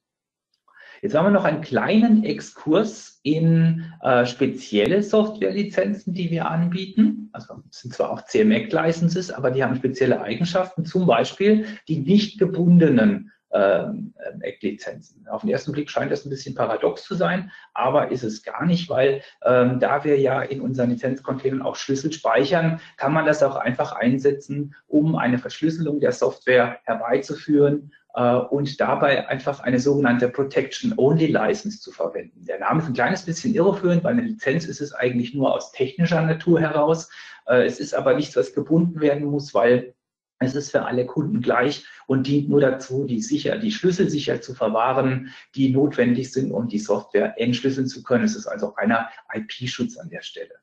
[1.02, 7.28] Jetzt haben wir noch einen kleinen Exkurs in äh, spezielle Softwarelizenzen, die wir anbieten.
[7.32, 13.32] Also sind zwar auch CMEC-Licenses, aber die haben spezielle Eigenschaften, zum Beispiel die nicht gebundenen
[13.52, 15.26] ähm, Ecklizenzen.
[15.28, 18.66] Auf den ersten Blick scheint das ein bisschen paradox zu sein, aber ist es gar
[18.66, 23.42] nicht, weil ähm, da wir ja in unseren Lizenzcontainern auch Schlüssel speichern, kann man das
[23.42, 30.28] auch einfach einsetzen, um eine Verschlüsselung der Software herbeizuführen äh, und dabei einfach eine sogenannte
[30.28, 32.44] Protection-Only-License zu verwenden.
[32.44, 35.72] Der Name ist ein kleines bisschen irreführend, weil eine Lizenz ist es eigentlich nur aus
[35.72, 37.10] technischer Natur heraus.
[37.46, 39.94] Äh, es ist aber nichts, was gebunden werden muss, weil
[40.40, 44.40] Es ist für alle Kunden gleich und dient nur dazu, die sicher, die Schlüssel sicher
[44.40, 48.24] zu verwahren, die notwendig sind, um die Software entschlüsseln zu können.
[48.24, 50.54] Es ist also reiner IP-Schutz an der Stelle.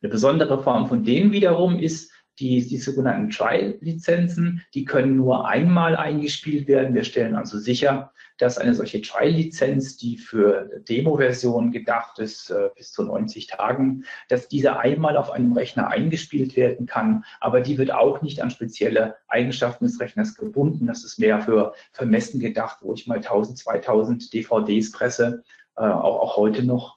[0.00, 4.62] Eine besondere Form von denen wiederum ist die, die sogenannten Trial-Lizenzen.
[4.74, 6.94] Die können nur einmal eingespielt werden.
[6.94, 12.92] Wir stellen also sicher, dass eine solche Trial-Lizenz, die für Demo-Versionen gedacht ist, äh, bis
[12.92, 17.92] zu 90 Tagen, dass diese einmal auf einem Rechner eingespielt werden kann, aber die wird
[17.92, 20.86] auch nicht an spezielle Eigenschaften des Rechners gebunden.
[20.86, 25.42] Das ist mehr für, für Messen gedacht, wo ich mal 1000, 2000 DVDs presse,
[25.76, 26.96] äh, auch, auch heute noch.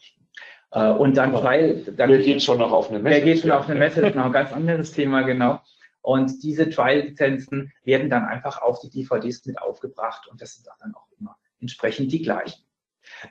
[0.71, 1.83] Äh, und dann, weil.
[1.95, 3.15] Dann, wer geht schon noch auf eine Messe?
[3.15, 4.01] Wer geht schon auf eine Messe?
[4.01, 5.61] Das ist noch ein ganz anderes Thema, genau.
[6.01, 10.95] Und diese Trial-Lizenzen werden dann einfach auf die DVDs mit aufgebracht und das sind dann
[10.95, 12.63] auch immer entsprechend die gleichen.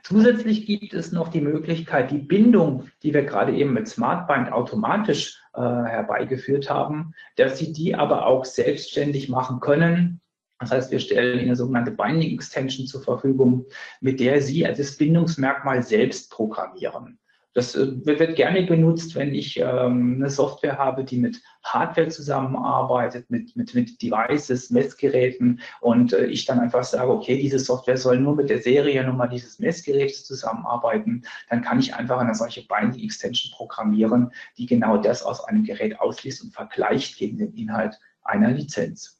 [0.03, 5.41] Zusätzlich gibt es noch die Möglichkeit, die Bindung, die wir gerade eben mit SmartBind automatisch
[5.53, 10.21] äh, herbeigeführt haben, dass Sie die aber auch selbstständig machen können.
[10.59, 13.65] Das heißt, wir stellen Ihnen eine sogenannte Binding Extension zur Verfügung,
[14.01, 17.19] mit der Sie das Bindungsmerkmal selbst programmieren.
[17.57, 23.31] Das äh, wird gerne benutzt, wenn ich ähm, eine Software habe, die mit Hardware zusammenarbeitet,
[23.31, 28.19] mit, mit, mit Devices, Messgeräten und äh, ich dann einfach sage, okay, diese Software soll
[28.19, 33.51] nur mit der Seriennummer dieses Messgeräts zusammenarbeiten, dann kann ich einfach eine solche Binding Extension
[33.51, 39.16] programmieren, die genau das aus einem Gerät ausliest und vergleicht gegen den Inhalt einer Lizenz.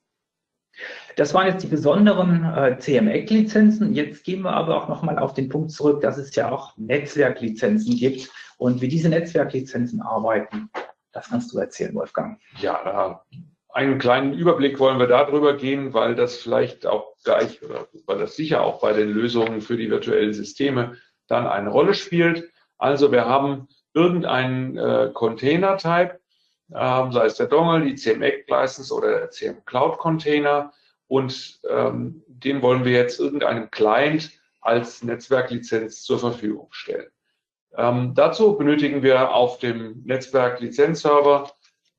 [1.16, 3.94] Das waren jetzt die besonderen äh, CMEC-Lizenzen.
[3.94, 7.96] Jetzt gehen wir aber auch nochmal auf den Punkt zurück, dass es ja auch Netzwerklizenzen
[7.96, 10.70] gibt und wie diese Netzwerklizenzen arbeiten.
[11.12, 12.40] Das kannst du erzählen, Wolfgang.
[12.62, 13.24] Ja,
[13.70, 18.36] einen kleinen Überblick wollen wir darüber gehen, weil das vielleicht auch gleich oder weil das
[18.36, 22.50] sicher auch bei den Lösungen für die virtuellen Systeme dann eine Rolle spielt.
[22.78, 26.20] Also wir haben irgendeinen äh, Container-Type,
[26.74, 30.74] ähm, sei es der Dongle, die CMX-License oder der CM Cloud-Container.
[31.08, 37.10] Und ähm, den wollen wir jetzt irgendeinem Client als Netzwerklizenz zur Verfügung stellen.
[37.76, 41.52] Ähm, dazu benötigen wir auf dem Netzwerk-Lizenzserver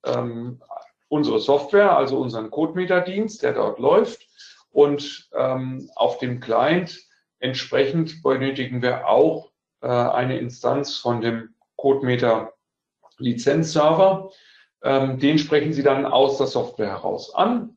[0.04, 0.60] ähm,
[1.08, 4.26] unsere Software, also unseren CodeMeter-Dienst, der dort läuft.
[4.70, 7.00] Und ähm, auf dem Client
[7.38, 9.50] entsprechend benötigen wir auch
[9.80, 12.52] äh, eine Instanz von dem CodeMeter
[13.18, 14.30] Lizenzserver.
[14.82, 17.76] Ähm, den sprechen Sie dann aus der Software heraus an,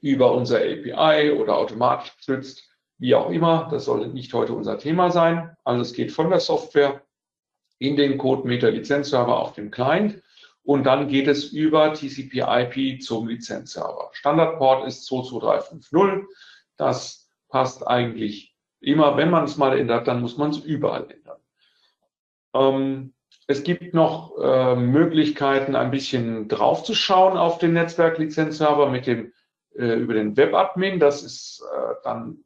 [0.00, 3.68] über unser API oder automatisch gestützt, wie auch immer.
[3.70, 5.56] Das soll nicht heute unser Thema sein.
[5.64, 7.02] Alles geht von der Software
[7.78, 10.22] in den CodeMeter Lizenzserver auf dem Client
[10.62, 14.10] und dann geht es über TCP/IP zum Lizenzserver.
[14.12, 16.28] Standardport ist 22350.
[16.76, 19.16] Das passt eigentlich immer.
[19.16, 21.38] Wenn man es mal ändert, dann muss man es überall ändern.
[22.54, 23.14] Ähm,
[23.50, 29.32] es gibt noch äh, Möglichkeiten, ein bisschen draufzuschauen auf den Netzwerklizenzserver mit dem,
[29.74, 31.00] äh, über den Webadmin.
[31.00, 32.44] Das ist äh, dann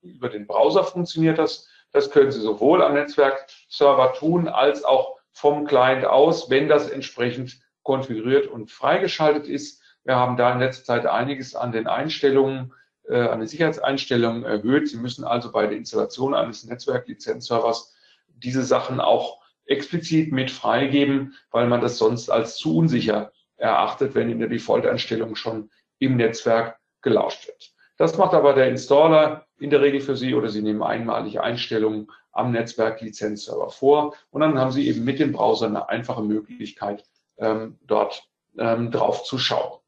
[0.00, 1.68] über den Browser funktioniert das.
[1.92, 7.60] Das können Sie sowohl am Netzwerkserver tun, als auch vom Client aus, wenn das entsprechend
[7.82, 9.82] konfiguriert und freigeschaltet ist.
[10.04, 12.72] Wir haben da in letzter Zeit einiges an den Einstellungen,
[13.06, 14.88] äh, an den Sicherheitseinstellungen erhöht.
[14.88, 17.94] Sie müssen also bei der Installation eines Netzwerklizenzservers
[18.28, 24.30] diese Sachen auch explizit mit freigeben, weil man das sonst als zu unsicher erachtet, wenn
[24.30, 27.72] in der Default-Einstellung schon im Netzwerk gelauscht wird.
[27.96, 32.10] Das macht aber der Installer in der Regel für Sie oder Sie nehmen einmalige Einstellungen
[32.32, 37.04] am Netzwerk-Lizenzserver vor und dann haben Sie eben mit dem Browser eine einfache Möglichkeit,
[37.38, 39.80] ähm, dort ähm, drauf zu schauen.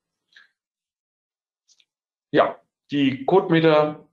[2.31, 2.59] Ja,
[2.91, 4.08] die CodeMeter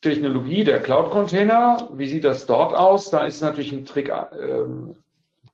[0.00, 3.10] Technologie der Cloud-Container, wie sieht das dort aus?
[3.10, 4.96] Da ist natürlich ein Trick, ähm,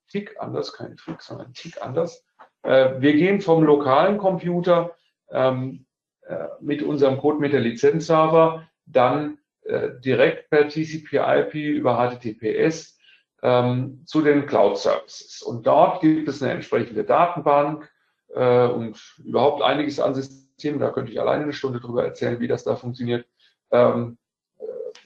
[0.08, 2.24] Tick anders, kein Trick, sondern ein Tick anders.
[2.62, 4.96] Äh, wir gehen vom lokalen Computer
[5.30, 5.86] ähm,
[6.22, 12.98] äh, mit unserem Code mit der Lizenzserver dann äh, direkt per TCP/IP über HTTPS
[13.42, 15.42] ähm, zu den Cloud-Services.
[15.42, 17.90] Und dort gibt es eine entsprechende Datenbank
[18.34, 20.80] äh, und überhaupt einiges an Systemen.
[20.80, 23.26] Da könnte ich alleine eine Stunde drüber erzählen, wie das da funktioniert.
[23.70, 24.18] Ähm,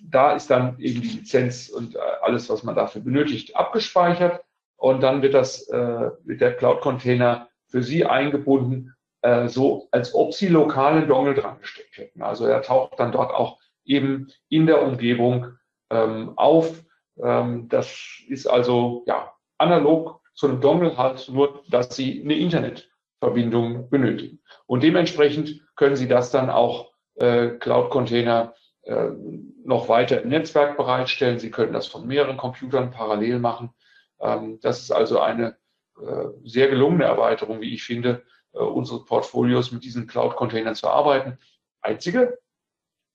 [0.00, 4.42] da ist dann eben die Lizenz und äh, alles, was man dafür benötigt, abgespeichert.
[4.76, 10.32] Und dann wird das äh, mit der Cloud-Container für Sie eingebunden, äh, so als ob
[10.32, 12.22] Sie lokale Dongle dran gesteckt hätten.
[12.22, 15.54] Also er taucht dann dort auch eben in der Umgebung
[15.90, 16.82] ähm, auf.
[17.20, 23.90] Ähm, das ist also ja analog zu einem Dongle halt, nur dass Sie eine Internetverbindung
[23.90, 24.40] benötigen.
[24.66, 28.54] Und dementsprechend können Sie das dann auch äh, Cloud-Container
[28.88, 29.10] äh,
[29.64, 31.38] noch weiter im Netzwerk bereitstellen.
[31.38, 33.70] Sie können das von mehreren Computern parallel machen.
[34.18, 35.58] Ähm, das ist also eine
[36.00, 38.24] äh, sehr gelungene Erweiterung, wie ich finde,
[38.54, 41.38] äh, unsere Portfolios mit diesen Cloud-Containern zu arbeiten.
[41.82, 42.38] Einzige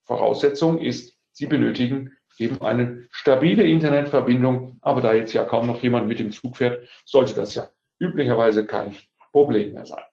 [0.04, 4.78] Voraussetzung ist, Sie benötigen eben eine stabile Internetverbindung.
[4.82, 7.68] Aber da jetzt ja kaum noch jemand mit dem Zug fährt, sollte das ja
[7.98, 8.96] üblicherweise kein
[9.32, 10.04] Problem mehr sein.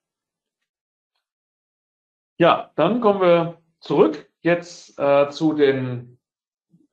[2.38, 6.18] Ja, dann kommen wir zurück jetzt äh, zu, den,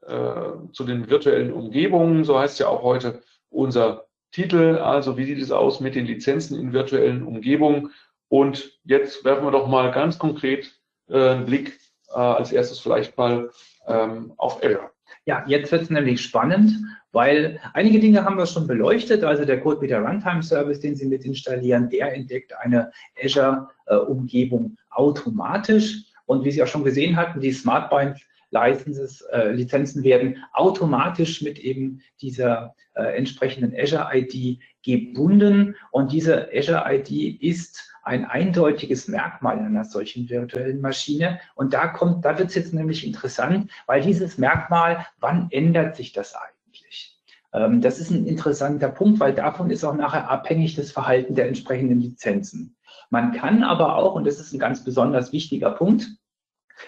[0.02, 2.24] äh, zu den virtuellen Umgebungen.
[2.24, 4.78] So heißt ja auch heute unser Titel.
[4.78, 7.91] Also wie sieht es aus mit den Lizenzen in virtuellen Umgebungen?
[8.30, 10.72] Und jetzt werfen wir doch mal ganz konkret
[11.10, 11.80] äh, einen Blick
[12.10, 13.50] äh, als erstes vielleicht mal
[13.88, 14.91] ähm, auf Azure.
[15.26, 16.72] Ja, jetzt wird es nämlich spannend,
[17.12, 19.24] weil einige Dinge haben wir schon beleuchtet.
[19.24, 22.91] Also der Code mit der Runtime Service, den Sie mit installieren, der entdeckt eine
[23.22, 26.06] Azure-Umgebung automatisch.
[26.28, 28.19] Und wie Sie auch schon gesehen hatten, die SmartBind
[28.51, 35.75] Licenses, äh, Lizenzen werden automatisch mit eben dieser äh, entsprechenden Azure ID gebunden.
[35.91, 41.41] Und diese Azure ID ist ein eindeutiges Merkmal einer solchen virtuellen Maschine.
[41.55, 46.13] Und da kommt, da wird es jetzt nämlich interessant, weil dieses Merkmal, wann ändert sich
[46.13, 47.19] das eigentlich?
[47.53, 51.49] Ähm, das ist ein interessanter Punkt, weil davon ist auch nachher abhängig das Verhalten der
[51.49, 52.76] entsprechenden Lizenzen.
[53.10, 56.10] Man kann aber auch, und das ist ein ganz besonders wichtiger Punkt,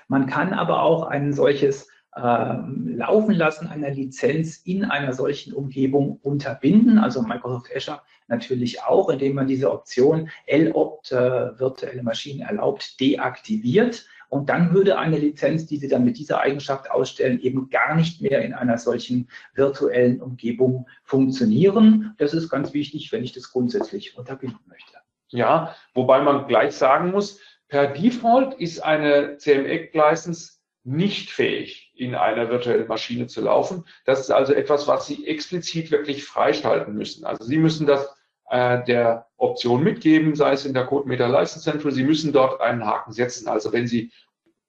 [0.08, 6.20] man kann aber auch ein solches ähm, Laufen lassen einer Lizenz in einer solchen Umgebung
[6.22, 6.98] unterbinden.
[6.98, 14.06] Also Microsoft Azure natürlich auch, indem man diese Option L-Opt äh, virtuelle Maschinen erlaubt deaktiviert.
[14.30, 18.22] Und dann würde eine Lizenz, die Sie dann mit dieser Eigenschaft ausstellen, eben gar nicht
[18.22, 22.14] mehr in einer solchen virtuellen Umgebung funktionieren.
[22.20, 24.98] Das ist ganz wichtig, wenn ich das grundsätzlich unterbinden möchte.
[25.30, 32.50] Ja, wobei man gleich sagen muss, per Default ist eine CMX-License nicht fähig, in einer
[32.50, 33.86] virtuellen Maschine zu laufen.
[34.06, 37.26] Das ist also etwas, was Sie explizit wirklich freischalten müssen.
[37.26, 38.10] Also Sie müssen das
[38.50, 41.92] äh, der Option mitgeben, sei es in der CodeMeter License Central.
[41.92, 43.48] Sie müssen dort einen Haken setzen.
[43.48, 44.12] Also wenn Sie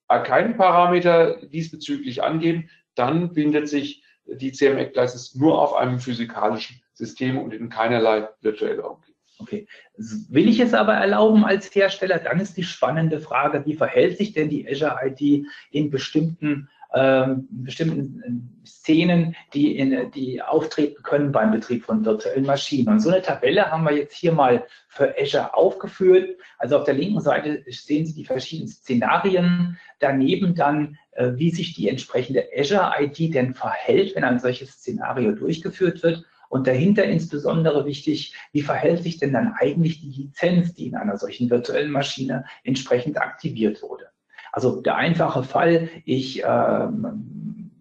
[0.07, 7.39] keinen Parameter diesbezüglich angeben, dann bindet sich die CMX License nur auf einem physikalischen System
[7.39, 9.10] und in keinerlei virtueller Umgebung.
[9.41, 9.67] Okay.
[9.97, 14.33] Will ich es aber erlauben als Hersteller, dann ist die spannende Frage, wie verhält sich
[14.33, 21.51] denn die Azure ID in bestimmten, ähm, bestimmten Szenen, die, in, die auftreten können beim
[21.51, 22.89] Betrieb von virtuellen Maschinen.
[22.89, 26.37] Und so eine Tabelle haben wir jetzt hier mal für Azure aufgeführt.
[26.59, 31.73] Also auf der linken Seite sehen Sie die verschiedenen Szenarien, daneben dann, äh, wie sich
[31.73, 36.25] die entsprechende Azure ID denn verhält, wenn ein solches Szenario durchgeführt wird.
[36.51, 41.17] Und dahinter insbesondere wichtig, wie verhält sich denn dann eigentlich die Lizenz, die in einer
[41.17, 44.07] solchen virtuellen Maschine entsprechend aktiviert wurde.
[44.51, 47.71] Also der einfache Fall, ich ähm,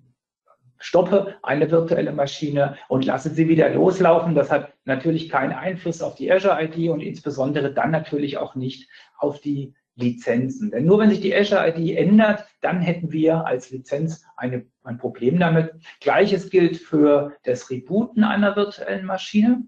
[0.79, 4.37] stoppe eine virtuelle Maschine und lasse sie wieder loslaufen.
[4.37, 8.89] Das hat natürlich keinen Einfluss auf die Azure ID und insbesondere dann natürlich auch nicht
[9.18, 10.70] auf die Lizenzen.
[10.70, 14.99] Denn nur wenn sich die Azure ID ändert, dann hätten wir als Lizenz eine, ein
[14.99, 15.72] Problem damit.
[16.01, 19.64] Gleiches gilt für das Rebooten einer virtuellen Maschine.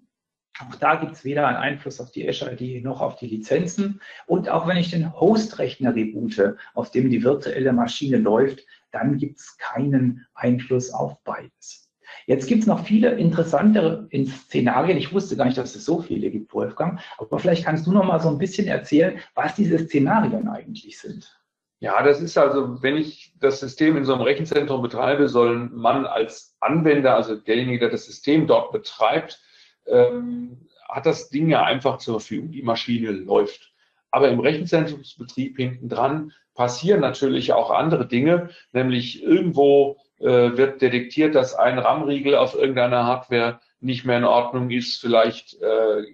[0.60, 4.00] Auch da gibt es weder einen Einfluss auf die Azure ID noch auf die Lizenzen.
[4.26, 9.38] Und auch wenn ich den Host-Rechner reboote, auf dem die virtuelle Maschine läuft, dann gibt
[9.40, 11.81] es keinen Einfluss auf beides.
[12.26, 14.98] Jetzt gibt es noch viele interessantere Szenarien.
[14.98, 17.00] Ich wusste gar nicht, dass es so viele gibt, Wolfgang.
[17.18, 21.38] Aber vielleicht kannst du noch mal so ein bisschen erzählen, was diese Szenarien eigentlich sind.
[21.80, 26.06] Ja, das ist also, wenn ich das System in so einem Rechenzentrum betreibe, soll man
[26.06, 29.40] als Anwender, also derjenige, der das System dort betreibt,
[29.86, 32.52] ähm, hat das Ding ja einfach zur Verfügung.
[32.52, 33.72] Die Maschine läuft.
[34.12, 41.54] Aber im Rechenzentrumsbetrieb hinten dran passieren natürlich auch andere Dinge, nämlich irgendwo wird detektiert, dass
[41.54, 45.00] ein RAM-Riegel auf irgendeiner Hardware nicht mehr in Ordnung ist.
[45.00, 46.04] Vielleicht äh,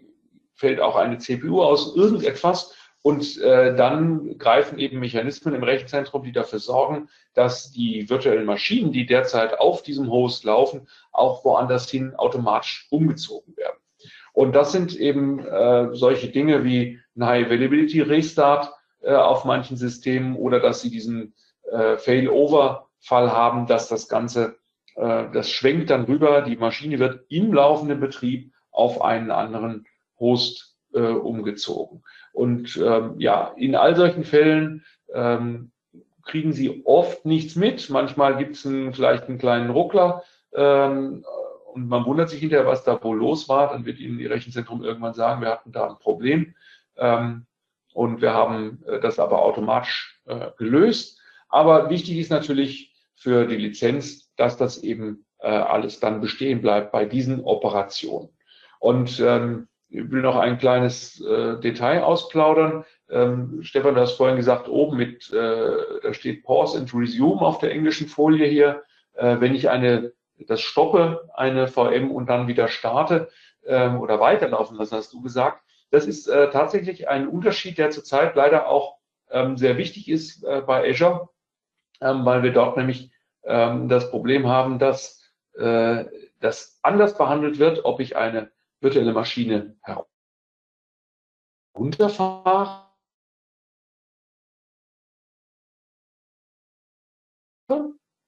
[0.54, 2.74] fällt auch eine CPU aus, irgendetwas.
[3.02, 8.92] Und äh, dann greifen eben Mechanismen im Rechenzentrum, die dafür sorgen, dass die virtuellen Maschinen,
[8.92, 13.78] die derzeit auf diesem Host laufen, auch woanders hin automatisch umgezogen werden.
[14.32, 19.76] Und das sind eben äh, solche Dinge wie ein High Availability Restart äh, auf manchen
[19.76, 21.34] Systemen oder dass sie diesen
[21.70, 24.56] äh, Failover Fall haben, dass das Ganze,
[24.96, 29.86] äh, das schwenkt dann rüber, die Maschine wird im laufenden Betrieb auf einen anderen
[30.18, 32.02] Host äh, umgezogen.
[32.32, 35.72] Und ähm, ja, in all solchen Fällen ähm,
[36.24, 37.90] kriegen Sie oft nichts mit.
[37.90, 40.22] Manchmal gibt es vielleicht einen kleinen Ruckler
[40.52, 41.24] ähm,
[41.72, 43.70] und man wundert sich hinterher, was da wohl los war.
[43.70, 46.54] Dann wird Ihnen die Rechenzentrum irgendwann sagen, wir hatten da ein Problem
[46.96, 47.46] ähm,
[47.94, 51.20] und wir haben äh, das aber automatisch äh, gelöst.
[51.48, 52.87] Aber wichtig ist natürlich
[53.18, 58.30] für die Lizenz, dass das eben äh, alles dann bestehen bleibt bei diesen Operationen.
[58.78, 62.84] Und ähm, ich will noch ein kleines äh, Detail ausplaudern.
[63.10, 67.58] Ähm, Stefan, du hast vorhin gesagt, oben mit, äh, da steht Pause and Resume auf
[67.58, 68.82] der englischen Folie hier.
[69.14, 70.12] Äh, wenn ich eine,
[70.46, 73.30] das stoppe, eine VM und dann wieder starte
[73.66, 75.62] ähm, oder weiterlaufen lasse, hast du gesagt.
[75.90, 78.98] Das ist äh, tatsächlich ein Unterschied, der zurzeit leider auch
[79.30, 81.30] ähm, sehr wichtig ist äh, bei Azure,
[82.00, 83.10] ähm, weil wir dort nämlich
[83.44, 85.22] ähm, das Problem haben, dass
[85.54, 86.04] äh,
[86.40, 89.76] das anders behandelt wird, ob ich eine virtuelle Maschine
[91.74, 92.88] herunterfahre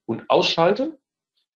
[0.06, 0.98] und ausschalte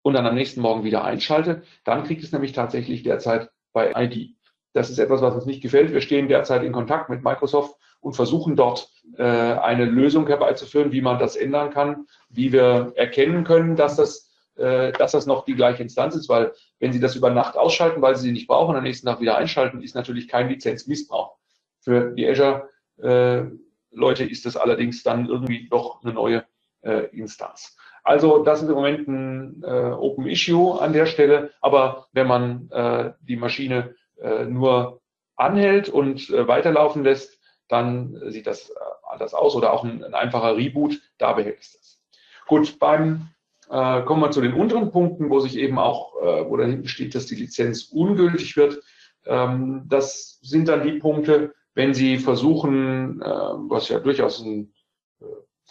[0.02, 4.36] und dann am nächsten Morgen wieder einschalte, dann kriegt es nämlich tatsächlich derzeit bei ID.
[4.74, 5.92] Das ist etwas, was uns nicht gefällt.
[5.92, 11.00] Wir stehen derzeit in Kontakt mit Microsoft und versuchen dort äh, eine Lösung herbeizuführen, wie
[11.00, 15.54] man das ändern kann, wie wir erkennen können, dass das, äh, dass das noch die
[15.54, 18.74] gleiche Instanz ist, weil wenn Sie das über Nacht ausschalten, weil Sie sie nicht brauchen,
[18.74, 21.36] am nächsten Tag wieder einschalten, ist natürlich kein Lizenzmissbrauch.
[21.80, 26.44] Für die Azure-Leute äh, ist das allerdings dann irgendwie doch eine neue
[26.82, 27.76] äh, Instanz.
[28.02, 32.68] Also das ist im Moment ein äh, Open Issue an der Stelle, aber wenn man
[32.70, 35.00] äh, die Maschine äh, nur
[35.36, 37.38] anhält und äh, weiterlaufen lässt,
[37.68, 38.74] dann sieht das äh,
[39.08, 42.00] anders aus oder auch ein, ein, einfacher Reboot, da behält es das.
[42.46, 43.28] Gut, beim
[43.70, 46.88] äh, kommen wir zu den unteren Punkten, wo sich eben auch, äh, wo da hinten
[46.88, 48.82] steht, dass die Lizenz ungültig wird.
[49.26, 54.72] Ähm, das sind dann die Punkte, wenn Sie versuchen, äh, was ja durchaus ein
[55.20, 55.24] äh,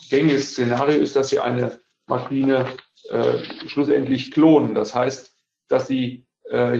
[0.09, 2.65] gängiges Szenario ist, dass Sie eine Maschine
[3.09, 3.37] äh,
[3.67, 4.73] schlussendlich klonen.
[4.73, 5.33] Das heißt,
[5.67, 6.79] dass Sie äh,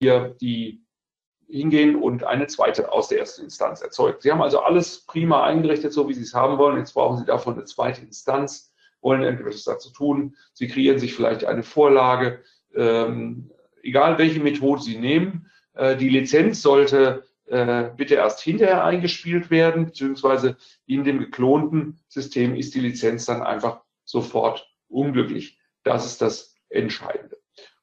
[0.00, 0.79] hier die
[1.50, 4.18] hingehen und eine zweite aus der ersten Instanz erzeugen.
[4.20, 6.78] Sie haben also alles prima eingerichtet, so wie Sie es haben wollen.
[6.78, 10.36] Jetzt brauchen Sie davon eine zweite Instanz, wollen etwas dazu tun.
[10.52, 12.42] Sie kreieren sich vielleicht eine Vorlage,
[12.74, 13.50] ähm,
[13.82, 15.50] egal welche Methode Sie nehmen.
[15.74, 22.54] Äh, die Lizenz sollte äh, bitte erst hinterher eingespielt werden, beziehungsweise in dem geklonten System
[22.54, 25.58] ist die Lizenz dann einfach sofort unglücklich.
[25.82, 27.38] Das ist das Entscheidende.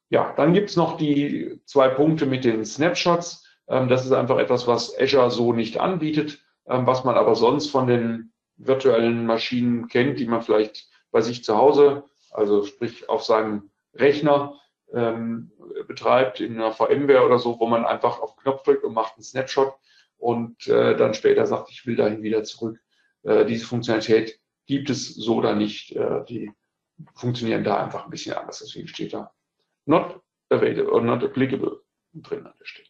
[0.09, 3.46] Ja, dann gibt es noch die zwei Punkte mit den Snapshots.
[3.67, 7.69] Ähm, das ist einfach etwas, was Azure so nicht anbietet, ähm, was man aber sonst
[7.69, 13.23] von den virtuellen Maschinen kennt, die man vielleicht bei sich zu Hause, also sprich auf
[13.23, 14.59] seinem Rechner,
[14.93, 15.51] ähm,
[15.87, 19.15] betreibt in einer VMware oder so, wo man einfach auf den Knopf drückt und macht
[19.15, 19.73] einen Snapshot
[20.17, 22.79] und äh, dann später sagt, ich will dahin wieder zurück.
[23.23, 25.95] Äh, diese Funktionalität gibt es so oder nicht.
[25.95, 26.51] Äh, die
[27.15, 28.59] funktionieren da einfach ein bisschen anders.
[28.59, 29.31] Deswegen steht da
[29.85, 31.81] not available or not applicable
[32.13, 32.87] drin an der Stelle.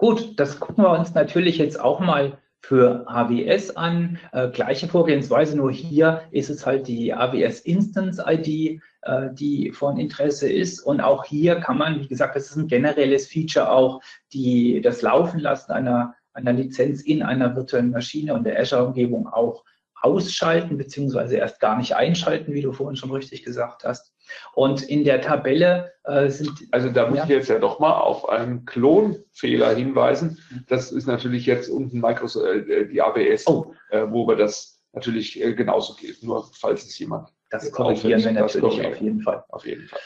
[0.00, 4.18] Gut, das gucken wir uns natürlich jetzt auch mal für AWS an.
[4.32, 9.98] Äh, gleiche Vorgehensweise, nur hier ist es halt die AWS Instance ID, äh, die von
[9.98, 10.80] Interesse ist.
[10.80, 14.00] Und auch hier kann man, wie gesagt, das ist ein generelles Feature auch,
[14.32, 19.64] die das Laufen lassen einer, einer Lizenz in einer virtuellen Maschine und der Azure-Umgebung auch
[20.00, 24.14] ausschalten, beziehungsweise erst gar nicht einschalten, wie du vorhin schon richtig gesagt hast.
[24.54, 26.52] Und in der Tabelle äh, sind.
[26.70, 27.24] Also da muss ja.
[27.24, 30.38] ich jetzt ja doch mal auf einen Klonfehler hinweisen.
[30.68, 33.74] Das ist natürlich jetzt unten Microsoft, äh, die ABS, oh.
[33.90, 36.22] äh, wo wir das natürlich äh, genauso geht.
[36.22, 37.28] Nur falls es jemand.
[37.50, 39.44] Das korrigieren wir natürlich auf jeden Fall.
[39.48, 40.00] Auf jeden Fall.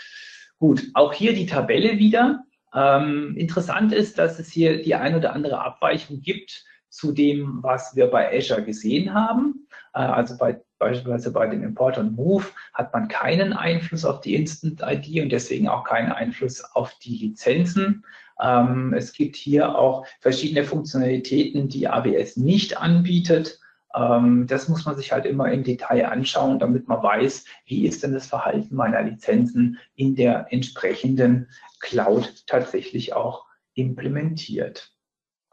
[0.58, 2.44] Gut, auch hier die Tabelle wieder.
[2.74, 6.64] Ähm, interessant ist, dass es hier die ein oder andere Abweichung gibt
[6.94, 9.66] zu dem, was wir bei Azure gesehen haben.
[9.94, 14.36] Äh, also bei, beispielsweise bei dem Import und Move hat man keinen Einfluss auf die
[14.36, 18.04] Instant ID und deswegen auch keinen Einfluss auf die Lizenzen.
[18.40, 23.58] Ähm, es gibt hier auch verschiedene Funktionalitäten, die AWS nicht anbietet.
[23.92, 28.04] Ähm, das muss man sich halt immer im Detail anschauen, damit man weiß, wie ist
[28.04, 31.48] denn das Verhalten meiner Lizenzen in der entsprechenden
[31.80, 34.93] Cloud tatsächlich auch implementiert.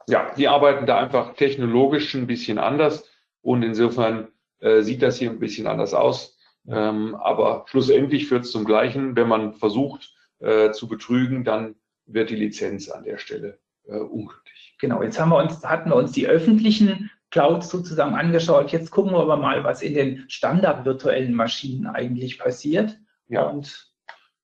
[0.08, 3.10] Ja, die arbeiten da einfach technologisch ein bisschen anders
[3.42, 4.30] und insofern
[4.60, 6.38] äh, sieht das hier ein bisschen anders aus.
[6.68, 9.16] Ähm, aber schlussendlich führt es zum Gleichen.
[9.16, 11.76] Wenn man versucht äh, zu betrügen, dann
[12.06, 14.76] wird die Lizenz an der Stelle äh, ungültig.
[14.80, 18.72] Genau, jetzt haben wir uns, hatten wir uns die öffentlichen Clouds sozusagen angeschaut.
[18.72, 22.98] Jetzt gucken wir aber mal, was in den standard virtuellen Maschinen eigentlich passiert.
[23.28, 23.92] Ja, und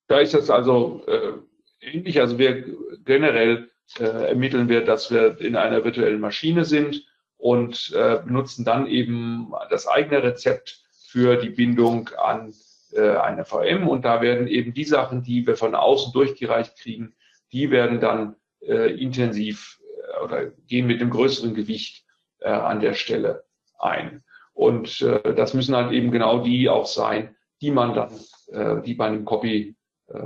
[0.07, 1.33] da ist das also äh,
[1.81, 2.19] ähnlich.
[2.19, 2.65] Also wir
[3.03, 3.69] generell
[3.99, 7.05] äh, ermitteln wir, dass wir in einer virtuellen Maschine sind
[7.37, 12.53] und äh, benutzen dann eben das eigene Rezept für die Bindung an
[12.91, 13.87] äh, eine VM.
[13.87, 17.13] Und da werden eben die Sachen, die wir von außen durchgereicht kriegen,
[17.51, 22.05] die werden dann äh, intensiv äh, oder gehen mit dem größeren Gewicht
[22.39, 23.45] äh, an der Stelle
[23.79, 24.23] ein.
[24.53, 28.11] Und äh, das müssen halt eben genau die auch sein, die man dann,
[28.51, 29.75] äh, die bei einem Copy
[30.07, 30.19] äh,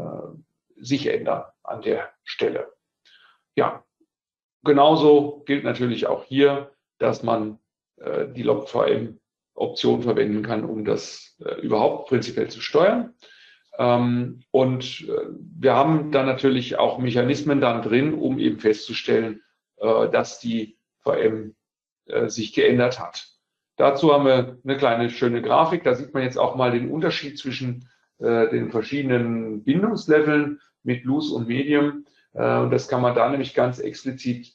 [0.77, 2.71] sich ändern an der Stelle.
[3.55, 3.83] Ja,
[4.63, 7.59] genauso gilt natürlich auch hier, dass man
[7.97, 13.13] äh, die Log-VM-Option verwenden kann, um das äh, überhaupt prinzipiell zu steuern.
[13.77, 15.27] Ähm, und äh,
[15.59, 19.41] wir haben dann natürlich auch Mechanismen dann drin, um eben festzustellen,
[19.77, 21.55] äh, dass die VM
[22.05, 23.27] äh, sich geändert hat.
[23.77, 25.83] Dazu haben wir eine kleine schöne Grafik.
[25.83, 27.87] Da sieht man jetzt auch mal den Unterschied zwischen
[28.19, 32.05] den verschiedenen Bindungsleveln mit Loose und Medium.
[32.33, 34.53] Und das kann man da nämlich ganz explizit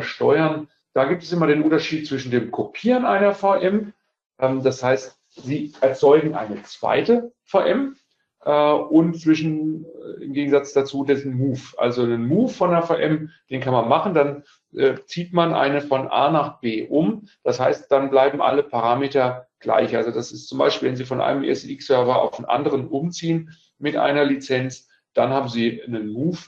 [0.00, 0.68] steuern.
[0.94, 3.92] Da gibt es immer den Unterschied zwischen dem Kopieren einer VM.
[4.38, 7.96] Ähm, das heißt, Sie erzeugen eine zweite VM
[8.44, 11.60] äh, und zwischen, äh, im Gegensatz dazu, dessen Move.
[11.78, 14.44] Also einen Move von der VM, den kann man machen, dann
[14.74, 17.28] äh, zieht man eine von A nach B um.
[17.42, 19.96] Das heißt, dann bleiben alle Parameter gleich.
[19.96, 23.96] Also das ist zum Beispiel, wenn Sie von einem ESX-Server auf einen anderen umziehen mit
[23.96, 26.38] einer Lizenz, dann haben Sie einen Move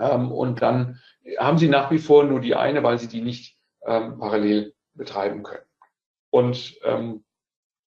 [0.00, 1.00] und dann
[1.38, 5.42] haben Sie nach wie vor nur die eine, weil Sie die nicht ähm, parallel betreiben
[5.42, 5.64] können.
[6.30, 7.24] Und ähm,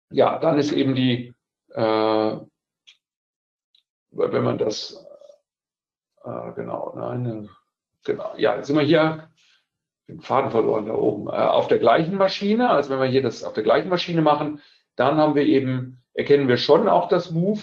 [0.09, 1.33] ja, dann ist eben die,
[1.69, 2.37] äh,
[4.11, 5.05] wenn man das,
[6.23, 7.49] äh, genau, nein,
[8.03, 9.29] genau, ja, sind wir hier,
[10.07, 13.43] den Faden verloren da oben, äh, auf der gleichen Maschine, also wenn wir hier das
[13.43, 14.61] auf der gleichen Maschine machen,
[14.95, 17.61] dann haben wir eben, erkennen wir schon auch das Move,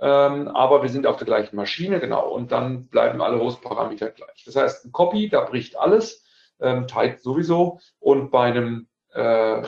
[0.00, 4.44] ähm, aber wir sind auf der gleichen Maschine, genau, und dann bleiben alle Host-Parameter gleich.
[4.44, 6.24] Das heißt, ein Copy, da bricht alles,
[6.60, 9.62] ähm, Type sowieso, und bei einem äh,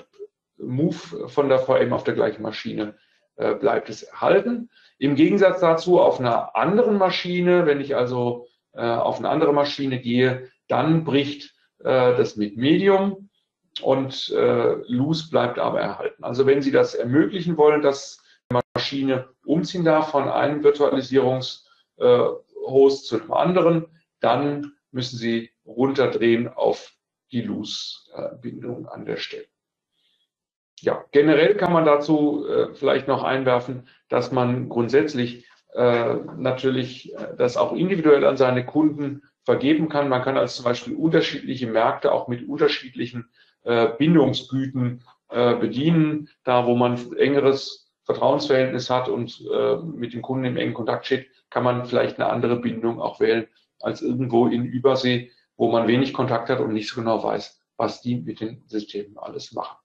[0.57, 2.97] Move von der VM auf der gleichen Maschine
[3.37, 4.70] äh, bleibt es erhalten.
[4.99, 10.01] Im Gegensatz dazu auf einer anderen Maschine, wenn ich also äh, auf eine andere Maschine
[10.01, 13.28] gehe, dann bricht äh, das mit Medium
[13.83, 16.22] und äh, Loose bleibt aber erhalten.
[16.24, 18.22] Also wenn Sie das ermöglichen wollen, dass
[18.53, 21.66] Maschine umziehen darf von einem Virtualisierungshost
[21.98, 23.86] äh, zu einem anderen,
[24.20, 26.92] dann müssen Sie runterdrehen auf
[27.32, 29.46] die Loose-Bindung an der Stelle
[30.82, 37.36] ja, generell kann man dazu äh, vielleicht noch einwerfen, dass man grundsätzlich äh, natürlich äh,
[37.38, 40.09] das auch individuell an seine Kunden vergeben kann.
[40.09, 43.30] Man kann also zum Beispiel unterschiedliche Märkte auch mit unterschiedlichen
[43.62, 46.28] äh, Bindungsgüten äh, bedienen.
[46.42, 51.28] Da, wo man engeres Vertrauensverhältnis hat und äh, mit dem Kunden im engen Kontakt steht,
[51.50, 53.46] kann man vielleicht eine andere Bindung auch wählen
[53.80, 58.00] als irgendwo in Übersee, wo man wenig Kontakt hat und nicht so genau weiß, was
[58.00, 59.76] die mit den Systemen alles machen.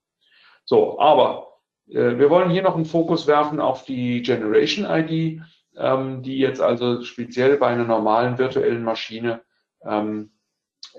[0.64, 1.58] So, aber
[1.88, 5.42] äh, wir wollen hier noch einen Fokus werfen auf die Generation ID,
[5.76, 9.42] ähm, die jetzt also speziell bei einer normalen virtuellen Maschine
[9.82, 10.32] ähm,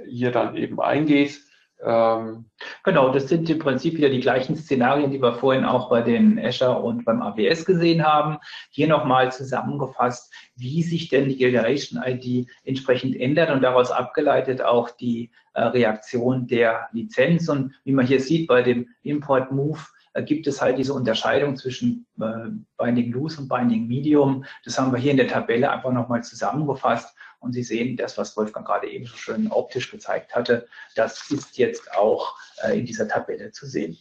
[0.07, 1.39] hier dann eben eingeht.
[1.81, 2.45] Ähm,
[2.83, 6.37] genau, das sind im Prinzip wieder die gleichen Szenarien, die wir vorhin auch bei den
[6.37, 8.37] Azure und beim AWS gesehen haben.
[8.69, 14.89] Hier nochmal zusammengefasst, wie sich denn die Generation ID entsprechend ändert und daraus abgeleitet auch
[14.89, 17.47] die äh, Reaktion der Lizenz.
[17.47, 19.79] Und wie man hier sieht bei dem Import Move,
[20.13, 24.43] äh, gibt es halt diese Unterscheidung zwischen äh, Binding Loose und Binding Medium.
[24.65, 27.15] Das haben wir hier in der Tabelle einfach nochmal zusammengefasst.
[27.39, 31.57] Und Sie sehen, das, was Wolfgang gerade eben so schön optisch gezeigt hatte, das ist
[31.57, 32.37] jetzt auch
[32.73, 33.97] in dieser Tabelle zu sehen.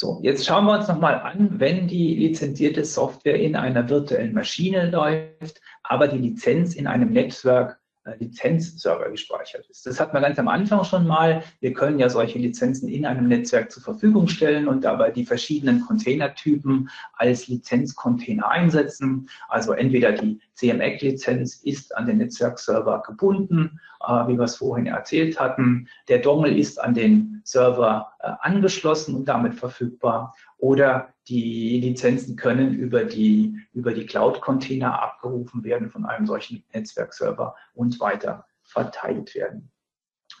[0.00, 4.90] So, jetzt schauen wir uns nochmal an, wenn die lizenzierte Software in einer virtuellen Maschine
[4.90, 7.79] läuft, aber die Lizenz in einem Netzwerk äh,
[8.18, 9.86] Lizenzserver gespeichert ist.
[9.86, 11.42] Das hat man ganz am Anfang schon mal.
[11.60, 15.82] Wir können ja solche Lizenzen in einem Netzwerk zur Verfügung stellen und dabei die verschiedenen
[15.82, 19.28] Containertypen als Lizenzcontainer einsetzen.
[19.48, 25.38] Also entweder die CMEC-Lizenz ist an den Netzwerkserver gebunden, äh, wie wir es vorhin erzählt
[25.38, 25.88] hatten.
[26.08, 30.34] Der Dongle ist an den Server äh, angeschlossen und damit verfügbar.
[30.58, 37.54] Oder die Lizenzen können über die, über die Cloud-Container abgerufen werden von einem solchen Netzwerkserver
[37.74, 39.70] und weiter verteilt werden.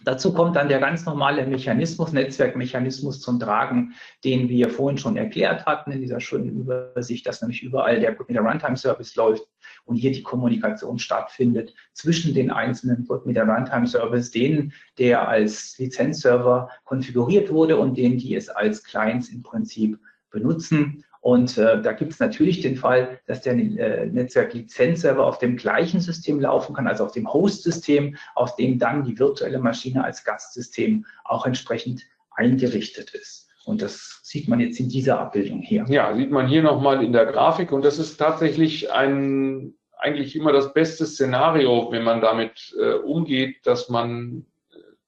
[0.04, 3.94] Dazu kommt dann der ganz normale Mechanismus, Netzwerkmechanismus zum Tragen,
[4.24, 8.40] den wir vorhin schon erklärt hatten in dieser schönen Übersicht, dass nämlich überall der, der
[8.40, 9.46] Runtime-Service läuft
[9.84, 17.50] und hier die Kommunikation stattfindet zwischen den einzelnen der Runtime-Service, den, der als Lizenzserver konfiguriert
[17.50, 19.98] wurde und den, die es als Clients im Prinzip
[20.30, 21.04] benutzen.
[21.20, 26.00] Und äh, da gibt es natürlich den Fall, dass der äh, Netzwerk-Lizenzserver auf dem gleichen
[26.00, 31.04] System laufen kann, also auf dem Host-System, auf dem dann die virtuelle Maschine als Gastsystem
[31.24, 33.48] auch entsprechend eingerichtet ist.
[33.66, 35.84] Und das sieht man jetzt in dieser Abbildung hier.
[35.88, 37.70] Ja, sieht man hier nochmal in der Grafik.
[37.70, 43.66] Und das ist tatsächlich ein, eigentlich immer das beste Szenario, wenn man damit äh, umgeht,
[43.66, 44.46] dass man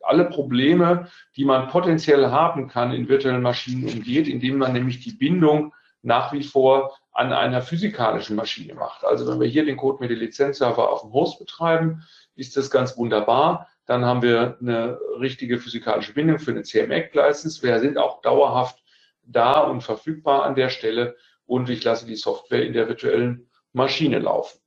[0.03, 5.13] alle Probleme, die man potenziell haben kann in virtuellen Maschinen umgeht, indem man nämlich die
[5.13, 5.73] Bindung
[6.03, 9.05] nach wie vor an einer physikalischen Maschine macht.
[9.05, 12.03] Also wenn wir hier den Code mit dem Lizenzserver auf dem Host betreiben,
[12.35, 13.69] ist das ganz wunderbar.
[13.87, 17.63] Dann haben wir eine richtige physikalische Bindung für eine CMEC-License.
[17.63, 18.83] Wir sind auch dauerhaft
[19.25, 24.19] da und verfügbar an der Stelle und ich lasse die Software in der virtuellen Maschine
[24.19, 24.59] laufen.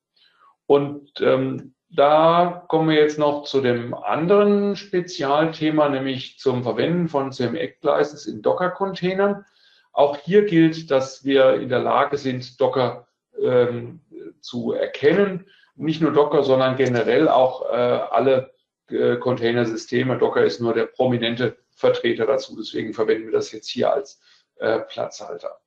[0.68, 7.32] Und ähm, da kommen wir jetzt noch zu dem anderen Spezialthema, nämlich zum Verwenden von
[7.32, 9.46] CMEC-License in Docker-Containern.
[9.96, 13.08] Auch hier gilt, dass wir in der Lage sind, Docker
[13.42, 14.02] ähm,
[14.42, 15.46] zu erkennen.
[15.78, 18.52] Nicht nur Docker, sondern generell auch äh, alle
[18.90, 20.18] äh, Containersysteme.
[20.18, 22.58] Docker ist nur der prominente Vertreter dazu.
[22.58, 24.20] Deswegen verwenden wir das jetzt hier als
[24.58, 25.62] äh, Platzhalter.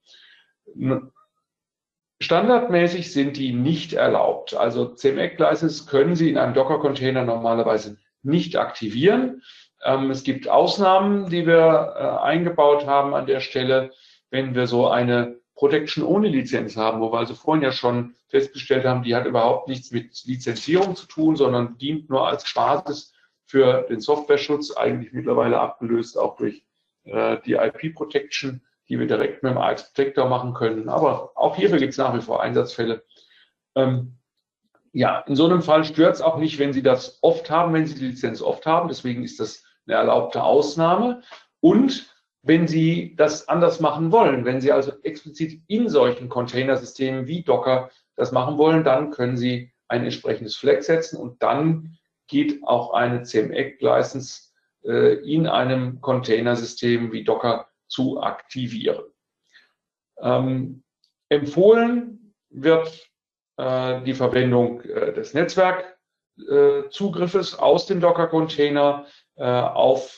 [2.20, 4.52] Standardmäßig sind die nicht erlaubt.
[4.52, 9.42] Also CMEC-License können Sie in einem Docker-Container normalerweise nicht aktivieren.
[9.82, 13.90] Ähm, es gibt Ausnahmen, die wir äh, eingebaut haben an der Stelle,
[14.30, 18.84] wenn wir so eine Protection ohne Lizenz haben, wo wir also vorhin ja schon festgestellt
[18.84, 23.12] haben, die hat überhaupt nichts mit Lizenzierung zu tun, sondern dient nur als Basis
[23.46, 26.64] für den Softwareschutz, eigentlich mittlerweile abgelöst auch durch
[27.04, 30.88] äh, die IP-Protection die wir direkt mit dem AX Protector machen können.
[30.88, 33.04] Aber auch hierfür gibt es nach wie vor Einsatzfälle.
[33.74, 34.18] Ähm,
[34.92, 37.86] ja, in so einem Fall stört es auch nicht, wenn Sie das oft haben, wenn
[37.86, 38.88] Sie die Lizenz oft haben.
[38.88, 41.22] Deswegen ist das eine erlaubte Ausnahme.
[41.60, 47.42] Und wenn Sie das anders machen wollen, wenn Sie also explizit in solchen Containersystemen wie
[47.42, 52.92] Docker das machen wollen, dann können Sie ein entsprechendes Flag setzen und dann geht auch
[52.92, 54.50] eine CMEC-License
[54.84, 59.04] äh, in einem Containersystem wie Docker zu aktivieren.
[60.20, 60.82] Ähm,
[61.28, 63.08] empfohlen wird
[63.56, 70.17] äh, die Verwendung äh, des Netzwerkzugriffes äh, aus dem Docker-Container äh, auf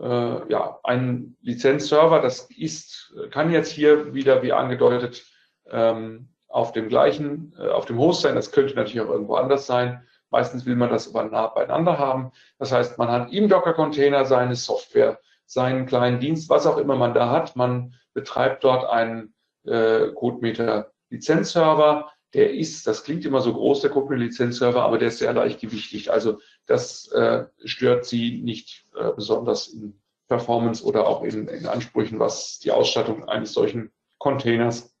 [0.00, 2.20] äh, ja, einen Lizenzserver.
[2.20, 5.24] Das ist, kann jetzt hier wieder, wie angedeutet,
[5.70, 8.34] ähm, auf dem gleichen, äh, auf dem Host sein.
[8.34, 10.06] Das könnte natürlich auch irgendwo anders sein.
[10.30, 12.32] Meistens will man das aber nah beieinander haben.
[12.58, 17.14] Das heißt, man hat im Docker-Container seine Software seinen kleinen Dienst, was auch immer man
[17.14, 17.56] da hat.
[17.56, 19.34] Man betreibt dort einen
[19.64, 22.10] äh, CodeMeter Lizenzserver.
[22.34, 26.10] Der ist, das klingt immer so groß, der CodeMeter Lizenzserver, aber der ist sehr leichtgewichtig.
[26.12, 29.98] Also das äh, stört Sie nicht äh, besonders in
[30.28, 34.94] Performance oder auch in, in, Ansprüchen, was die Ausstattung eines solchen Containers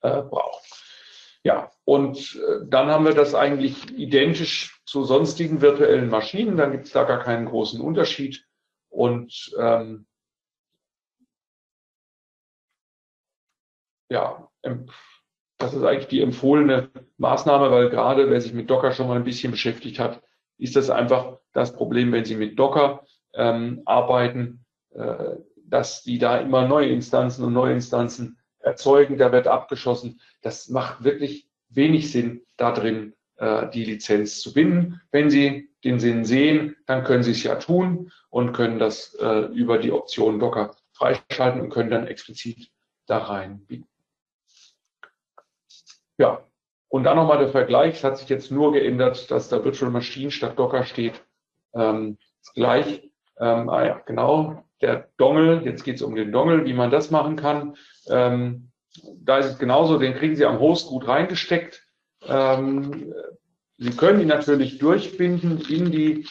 [0.00, 0.64] äh, braucht.
[1.44, 6.56] Ja, und äh, dann haben wir das eigentlich identisch zu sonstigen virtuellen Maschinen.
[6.56, 8.44] Dann gibt es da gar keinen großen Unterschied.
[8.88, 10.06] Und ähm,
[14.08, 14.50] ja,
[15.58, 19.24] das ist eigentlich die empfohlene Maßnahme, weil gerade wer sich mit Docker schon mal ein
[19.24, 20.22] bisschen beschäftigt hat,
[20.58, 23.04] ist das einfach das Problem, wenn Sie mit Docker
[23.34, 29.46] ähm, arbeiten, äh, dass die da immer neue Instanzen und neue Instanzen erzeugen, da wird
[29.46, 30.20] abgeschossen.
[30.42, 35.00] Das macht wirklich wenig Sinn, da drin äh, die Lizenz zu binden.
[35.10, 39.46] Wenn Sie den Sinn sehen, dann können Sie es ja tun und können das äh,
[39.52, 42.70] über die Option Docker freischalten und können dann explizit
[43.06, 43.88] da rein bieten.
[46.18, 46.42] Ja,
[46.88, 47.96] und dann nochmal der Vergleich.
[47.96, 51.22] Es hat sich jetzt nur geändert, dass da Virtual Machine statt Docker steht.
[51.74, 52.16] Ähm,
[52.54, 53.10] gleich.
[53.38, 54.64] Ähm, ah ja, genau.
[54.80, 57.76] Der Dongle, jetzt geht es um den Dongle, wie man das machen kann.
[58.08, 58.70] Ähm,
[59.18, 61.82] da ist es genauso, den kriegen Sie am Host gut reingesteckt.
[62.26, 63.12] Ähm,
[63.78, 66.26] Sie können ihn natürlich durchbinden in die,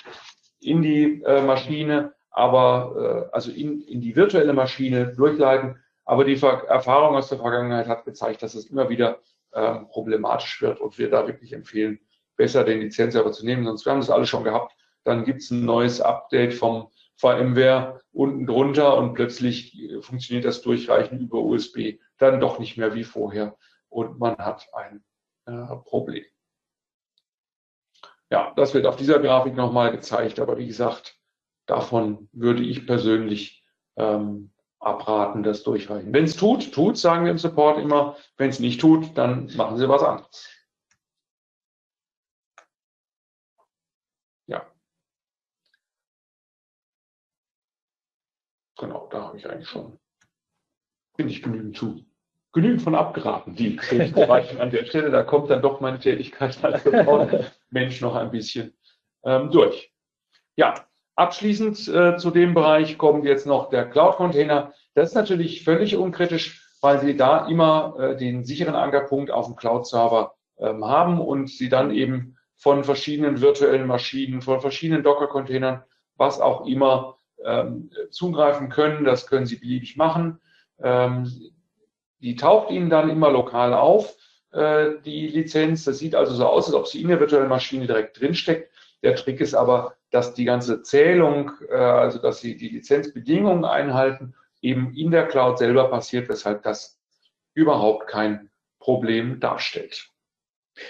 [0.59, 5.79] in die äh, Maschine, aber äh, also in, in die virtuelle Maschine durchleiten.
[6.05, 9.19] Aber die Ver Erfahrung aus der Vergangenheit hat gezeigt, dass es immer wieder
[9.55, 11.99] äh, problematisch wird und wir da wirklich empfehlen,
[12.35, 13.65] besser den Lizenzserver zu nehmen.
[13.65, 14.75] Sonst wir haben das alle schon gehabt.
[15.03, 21.19] Dann gibt es ein neues Update vom VMware unten drunter und plötzlich funktioniert das Durchreichen
[21.19, 23.57] über USB dann doch nicht mehr wie vorher
[23.89, 25.03] und man hat ein
[25.45, 26.25] äh, Problem.
[28.29, 31.17] Ja, das wird auf dieser Grafik nochmal gezeigt, aber wie gesagt,
[31.67, 33.63] davon würde ich persönlich
[33.95, 34.51] ähm,
[34.85, 36.13] abraten, das durchreichen.
[36.13, 38.17] Wenn es tut, tut, sagen wir im Support immer.
[38.37, 40.49] Wenn es nicht tut, dann machen Sie was anderes.
[44.47, 44.65] Ja.
[48.77, 49.99] Genau, da habe ich eigentlich schon,
[51.17, 52.05] bin ich genügend zu
[52.55, 53.71] genügend von abgeraten, die
[54.15, 55.11] Bereiche an der Stelle.
[55.11, 56.85] Da kommt dann doch meine Tätigkeit als
[57.69, 58.73] Mensch noch ein bisschen
[59.25, 59.93] ähm, durch.
[60.55, 64.73] Ja, abschließend äh, zu dem Bereich kommt jetzt noch der Cloud-Container.
[64.93, 69.55] Das ist natürlich völlig unkritisch, weil Sie da immer äh, den sicheren Ankerpunkt auf dem
[69.55, 75.83] Cloud-Server ähm, haben und Sie dann eben von verschiedenen virtuellen Maschinen, von verschiedenen Docker-Containern,
[76.15, 79.03] was auch immer, ähm, zugreifen können.
[79.03, 80.39] Das können Sie beliebig machen.
[80.81, 81.31] Ähm,
[82.19, 84.15] die taucht Ihnen dann immer lokal auf,
[84.51, 85.83] äh, die Lizenz.
[85.83, 88.71] Das sieht also so aus, als ob sie in der virtuellen Maschine direkt drinsteckt.
[89.03, 94.33] Der Trick ist aber, dass die ganze Zählung, äh, also dass sie die Lizenzbedingungen einhalten,
[94.61, 96.97] eben in der Cloud selber passiert, weshalb das
[97.53, 98.49] überhaupt kein
[98.79, 100.09] Problem darstellt.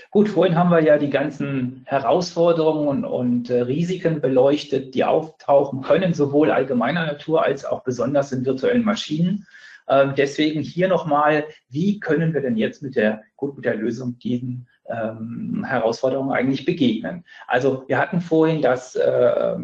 [0.10, 6.14] Gut, vorhin haben wir ja die ganzen Herausforderungen und äh, Risiken beleuchtet, die auftauchen können,
[6.14, 9.48] sowohl allgemeiner Natur als auch besonders in virtuellen Maschinen.
[9.88, 14.18] Ähm, deswegen hier nochmal, wie können wir denn jetzt mit der, gut, mit der Lösung
[14.18, 17.24] diesen ähm, Herausforderungen eigentlich begegnen?
[17.48, 19.56] Also wir hatten vorhin das äh,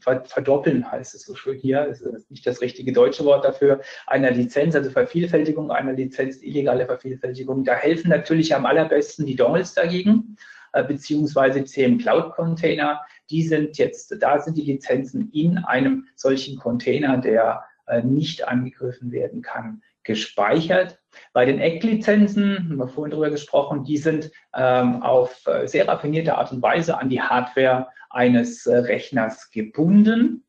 [0.00, 4.30] Verdoppeln, heißt es so schön hier, das ist nicht das richtige deutsche Wort dafür, einer
[4.30, 7.64] Lizenz, also Vervielfältigung einer Lizenz, illegale Vervielfältigung.
[7.64, 10.36] Da helfen natürlich am allerbesten die Dongles dagegen
[10.72, 13.00] äh, beziehungsweise CM Cloud Container.
[13.30, 19.10] Die sind jetzt, da sind die Lizenzen in einem solchen Container, der äh, nicht angegriffen
[19.10, 20.98] werden kann, gespeichert.
[21.32, 26.36] Bei den Ecklizenzen, haben wir vorhin darüber gesprochen, die sind ähm, auf äh, sehr raffinierte
[26.36, 30.44] Art und Weise an die Hardware eines äh, Rechners gebunden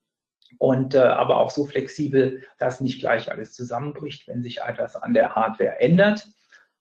[0.57, 5.13] und äh, aber auch so flexibel, dass nicht gleich alles zusammenbricht, wenn sich etwas an
[5.13, 6.27] der Hardware ändert.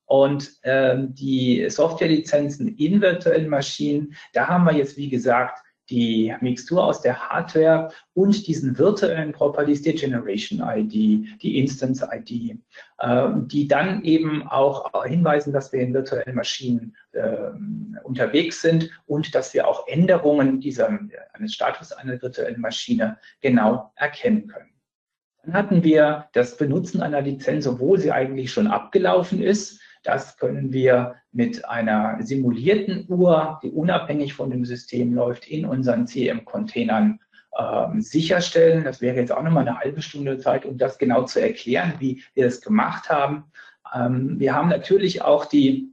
[0.05, 5.61] Und ähm, die Softwarelizenzen in virtuellen Maschinen, da haben wir jetzt, wie gesagt,
[5.91, 10.93] die Mixtur aus der Hardware und diesen virtuellen Properties, der Generation ID,
[11.43, 12.59] die Instance ID,
[12.99, 17.51] äh, die dann eben auch hinweisen, dass wir in virtuellen Maschinen äh,
[18.03, 20.99] unterwegs sind und dass wir auch Änderungen dieser,
[21.33, 24.71] eines Status einer virtuellen Maschine genau erkennen können.
[25.45, 30.73] Dann hatten wir das Benutzen einer Lizenz, obwohl sie eigentlich schon abgelaufen ist, das können
[30.73, 37.21] wir mit einer simulierten Uhr, die unabhängig von dem System läuft, in unseren CM-Containern
[37.59, 38.85] ähm, sicherstellen.
[38.85, 42.23] Das wäre jetzt auch nochmal eine halbe Stunde Zeit, um das genau zu erklären, wie
[42.35, 43.51] wir das gemacht haben.
[43.95, 45.93] Ähm, wir haben natürlich auch die,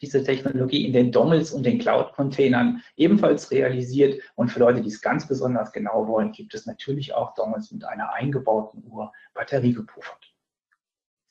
[0.00, 4.22] diese Technologie in den Dongles und den Cloud-Containern ebenfalls realisiert.
[4.34, 7.84] Und für Leute, die es ganz besonders genau wollen, gibt es natürlich auch Dongles mit
[7.84, 10.34] einer eingebauten Uhr batteriegepuffert.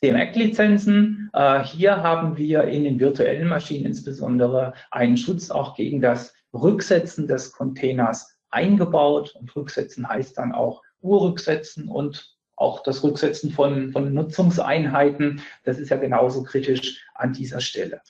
[0.02, 1.30] CMEC-Lizenzen.
[1.34, 7.28] Äh, hier haben wir in den virtuellen Maschinen insbesondere einen Schutz auch gegen das Rücksetzen
[7.28, 9.36] des Containers eingebaut.
[9.36, 15.42] Und Rücksetzen heißt dann auch Urrücksetzen und auch das Rücksetzen von, von Nutzungseinheiten.
[15.64, 18.02] Das ist ja genauso kritisch an dieser Stelle.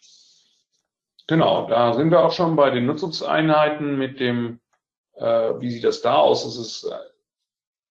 [1.28, 4.62] Genau, da sind wir auch schon bei den Nutzungseinheiten mit dem,
[5.16, 5.26] äh,
[5.60, 6.46] wie sieht das da aus?
[6.46, 6.96] Das ist äh,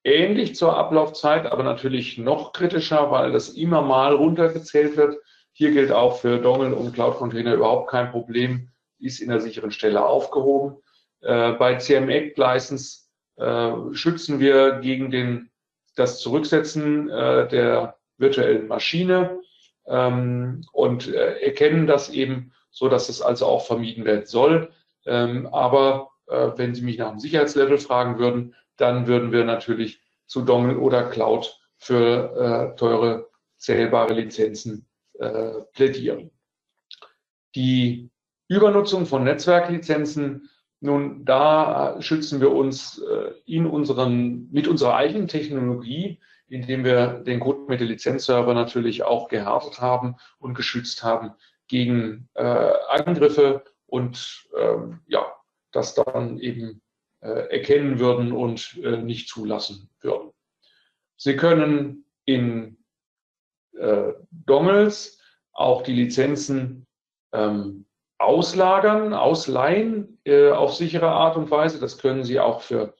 [0.06, 5.18] ähnlich zur Ablaufzeit, aber natürlich noch kritischer, weil das immer mal runtergezählt wird.
[5.52, 9.72] Hier gilt auch für Dongle und Cloud Container überhaupt kein Problem, ist in der sicheren
[9.72, 10.76] Stelle aufgehoben.
[11.22, 13.00] Äh, bei CMX License
[13.36, 15.50] äh, schützen wir gegen den,
[15.96, 19.40] das Zurücksetzen äh, der virtuellen Maschine
[19.86, 24.70] ähm, und äh, erkennen das eben so, dass es also auch vermieden werden soll.
[25.04, 30.00] Ähm, aber äh, wenn Sie mich nach dem Sicherheitslevel fragen würden, dann würden wir natürlich
[30.26, 34.86] zu Dongle oder Cloud für äh, teure zählbare Lizenzen
[35.18, 36.30] äh, plädieren.
[37.54, 38.10] Die
[38.48, 40.50] Übernutzung von Netzwerklizenzen,
[40.80, 47.40] nun da schützen wir uns äh, in unseren, mit unserer eigenen Technologie, indem wir den
[47.40, 51.32] Code mit der Lizenzserver natürlich auch gehärtet haben und geschützt haben
[51.66, 55.26] gegen äh, Angriffe und ähm, ja,
[55.72, 56.85] das dann eben äh,
[57.26, 60.30] erkennen würden und äh, nicht zulassen würden.
[61.16, 62.78] Sie können in
[63.72, 65.20] äh, Dongles
[65.52, 66.86] auch die Lizenzen
[67.32, 67.86] ähm,
[68.18, 71.80] auslagern, ausleihen äh, auf sichere Art und Weise.
[71.80, 72.94] Das können Sie auch für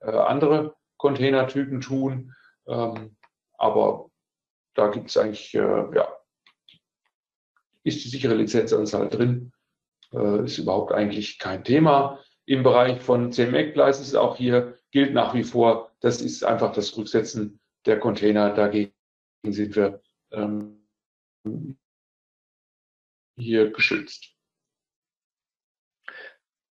[0.00, 2.34] äh, andere Containertypen tun.
[2.66, 3.16] Ähm,
[3.58, 4.10] aber
[4.74, 6.08] da gibt es eigentlich, äh, ja,
[7.82, 9.52] ist die sichere Lizenzanzahl drin,
[10.12, 15.44] äh, ist überhaupt eigentlich kein Thema im Bereich von CMEC-Licenses auch hier gilt nach wie
[15.44, 18.54] vor, das ist einfach das Rücksetzen der Container.
[18.54, 18.94] Dagegen
[19.44, 20.00] sind wir
[20.32, 20.82] ähm,
[23.36, 24.34] hier geschützt.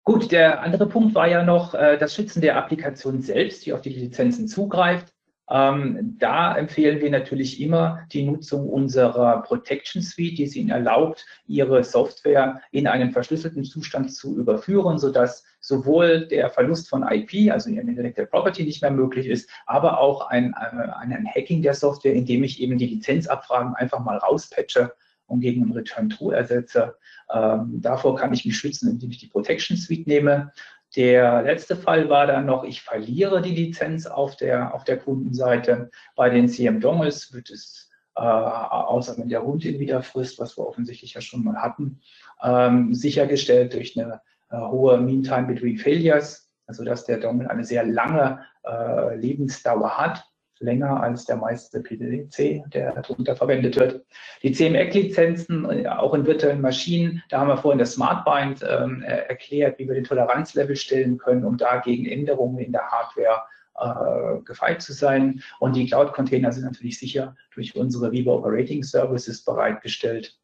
[0.04, 3.82] Gut, der andere Punkt war ja noch äh, das Schützen der Applikation selbst, die auf
[3.82, 5.14] die Lizenzen zugreift.
[5.50, 11.24] Ähm, da empfehlen wir natürlich immer die Nutzung unserer Protection Suite, die es Ihnen erlaubt,
[11.46, 17.70] Ihre Software in einen verschlüsselten Zustand zu überführen, sodass sowohl der Verlust von IP, also
[17.70, 22.14] Ihren Intellectual Property, nicht mehr möglich ist, aber auch ein, äh, ein Hacking der Software,
[22.14, 24.92] indem ich eben die Lizenzabfragen einfach mal rauspatche
[25.28, 26.96] und gegen einen Return True ersetze.
[27.32, 30.52] Ähm, davor kann ich mich schützen, indem ich die Protection Suite nehme.
[30.98, 35.90] Der letzte Fall war dann noch, ich verliere die Lizenz auf der, auf der Kundenseite.
[36.16, 40.66] Bei den CM-Dongles wird es, äh, außer wenn der Hund ihn wieder frisst, was wir
[40.66, 42.00] offensichtlich ja schon mal hatten,
[42.42, 44.20] ähm, sichergestellt durch eine
[44.50, 50.27] äh, hohe Mean Time Between Failures sodass der Dongle eine sehr lange äh, Lebensdauer hat
[50.60, 54.04] länger als der meiste PDC, der darunter verwendet wird.
[54.42, 59.78] Die CMEC-Lizenzen, äh, auch in virtuellen Maschinen, da haben wir vorhin das SmartBind ähm, erklärt,
[59.78, 63.42] wie wir den Toleranzlevel stellen können, um dagegen Änderungen in der Hardware
[63.78, 65.42] äh, gefeit zu sein.
[65.60, 70.36] Und die Cloud-Container sind natürlich sicher durch unsere Viva Operating Services bereitgestellt.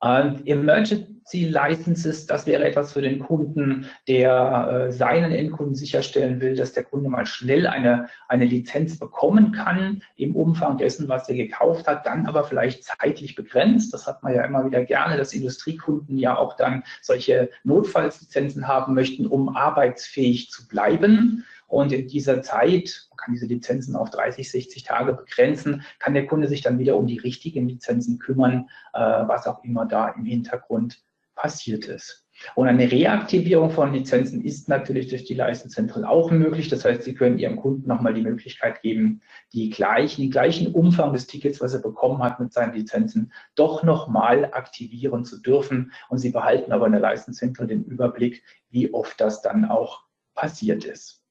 [0.00, 6.54] Und Emergency Licenses, das wäre etwas für den Kunden, der äh, seinen Endkunden sicherstellen will,
[6.54, 11.34] dass der Kunde mal schnell eine, eine Lizenz bekommen kann im Umfang dessen, was er
[11.34, 13.92] gekauft hat, dann aber vielleicht zeitlich begrenzt.
[13.92, 18.94] Das hat man ja immer wieder gerne, dass Industriekunden ja auch dann solche Notfallslizenzen haben
[18.94, 21.44] möchten, um arbeitsfähig zu bleiben.
[21.68, 26.26] Und in dieser Zeit, man kann diese Lizenzen auf 30, 60 Tage begrenzen, kann der
[26.26, 30.24] Kunde sich dann wieder um die richtigen Lizenzen kümmern, äh, was auch immer da im
[30.24, 31.02] Hintergrund
[31.34, 32.26] passiert ist.
[32.54, 36.68] Und eine Reaktivierung von Lizenzen ist natürlich durch die Leistenzentren auch möglich.
[36.68, 39.20] Das heißt, Sie können Ihrem Kunden nochmal die Möglichkeit geben,
[39.52, 43.82] die gleichen, den gleichen Umfang des Tickets, was er bekommen hat mit seinen Lizenzen, doch
[43.82, 45.92] nochmal aktivieren zu dürfen.
[46.08, 50.04] Und Sie behalten aber in der Leistenzentren den Überblick, wie oft das dann auch
[50.34, 51.24] passiert ist.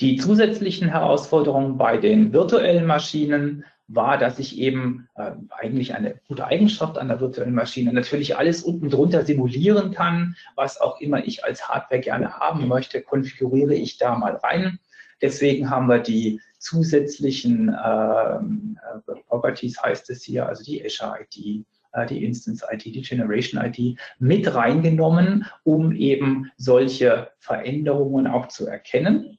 [0.00, 6.46] Die zusätzlichen Herausforderungen bei den virtuellen Maschinen war, dass ich eben äh, eigentlich eine gute
[6.46, 11.44] Eigenschaft an der virtuellen Maschine natürlich alles unten drunter simulieren kann, was auch immer ich
[11.44, 14.78] als Hardware gerne haben möchte, konfiguriere ich da mal rein.
[15.20, 18.78] Deswegen haben wir die zusätzlichen ähm,
[19.08, 23.64] äh, Properties, heißt es hier, also die Azure ID, äh, die Instance ID, die Generation
[23.64, 29.37] ID mit reingenommen, um eben solche Veränderungen auch zu erkennen.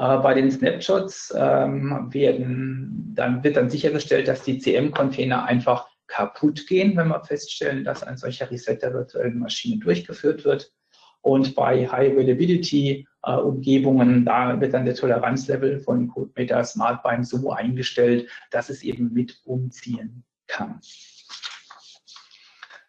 [0.00, 6.66] Äh, bei den Snapshots ähm, werden, dann wird dann sichergestellt, dass die CM-Container einfach kaputt
[6.66, 10.72] gehen, wenn wir feststellen, dass ein solcher Reset der virtuellen Maschine durchgeführt wird.
[11.20, 17.52] Und bei High Availability äh, Umgebungen, da wird dann der Toleranzlevel von CodeMeter SmartBind so
[17.52, 20.80] eingestellt, dass es eben mit umziehen kann.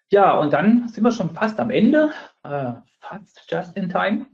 [0.10, 4.28] Ja, und dann sind wir schon fast am Ende, äh, fast just in time.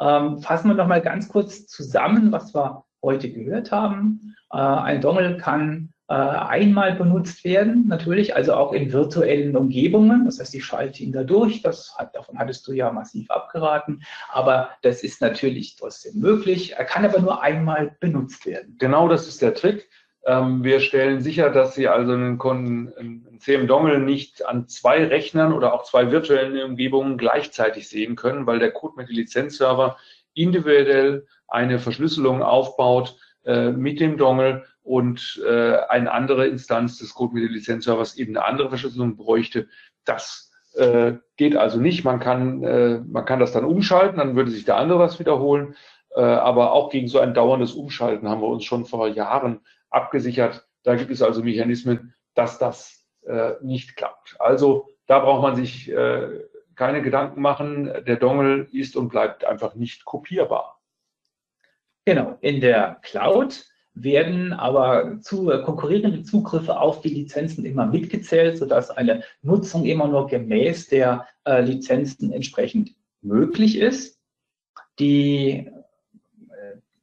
[0.00, 4.34] Ähm, fassen wir noch mal ganz kurz zusammen, was wir heute gehört haben.
[4.52, 10.24] Äh, ein Dongle kann äh, einmal benutzt werden, natürlich, also auch in virtuellen Umgebungen.
[10.24, 11.62] Das heißt, ich schalte ihn da durch.
[11.62, 14.02] Das hat, davon hattest du ja massiv abgeraten.
[14.32, 16.72] Aber das ist natürlich trotzdem möglich.
[16.72, 18.76] Er kann aber nur einmal benutzt werden.
[18.78, 19.88] Genau das ist der Trick.
[20.26, 25.52] Ähm, wir stellen sicher, dass Sie also einen, Kunden, einen CM-Dongle nicht an zwei Rechnern
[25.52, 29.96] oder auch zwei virtuellen Umgebungen gleichzeitig sehen können, weil der Code dem Lizenzserver
[30.34, 37.40] individuell eine Verschlüsselung aufbaut äh, mit dem Dongle und äh, eine andere Instanz des Code
[37.40, 39.68] dem Lizenzservers eben eine andere Verschlüsselung bräuchte.
[40.04, 42.04] Das äh, geht also nicht.
[42.04, 45.74] Man kann, äh, man kann das dann umschalten, dann würde sich der andere was wiederholen.
[46.14, 49.60] Äh, aber auch gegen so ein dauerndes Umschalten haben wir uns schon vor Jahren
[49.90, 50.66] abgesichert.
[50.82, 54.36] Da gibt es also Mechanismen, dass das äh, nicht klappt.
[54.38, 56.40] Also da braucht man sich äh,
[56.74, 57.92] keine Gedanken machen.
[58.06, 60.80] Der Dongle ist und bleibt einfach nicht kopierbar.
[62.06, 68.90] Genau, in der Cloud werden aber zu, konkurrierende Zugriffe auf die Lizenzen immer mitgezählt, sodass
[68.90, 74.18] eine Nutzung immer nur gemäß der äh, Lizenzen entsprechend möglich ist.
[74.98, 75.70] Die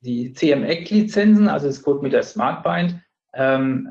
[0.08, 3.00] die CMEC-Lizenzen, also das Code mit der SmartBind,
[3.34, 3.90] ähm,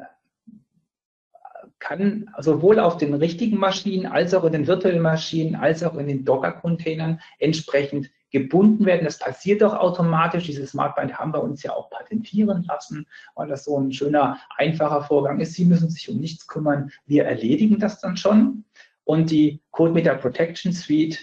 [1.79, 6.09] kann sowohl auf den richtigen Maschinen als auch in den virtuellen Maschinen als auch in
[6.09, 9.05] den Docker-Containern entsprechend gebunden werden.
[9.05, 10.47] Das passiert auch automatisch.
[10.47, 15.03] Dieses SmartBind haben wir uns ja auch patentieren lassen, weil das so ein schöner, einfacher
[15.03, 15.55] Vorgang ist.
[15.55, 16.91] Sie müssen sich um nichts kümmern.
[17.05, 18.65] Wir erledigen das dann schon.
[19.05, 21.19] Und die CodeMeter Protection Suite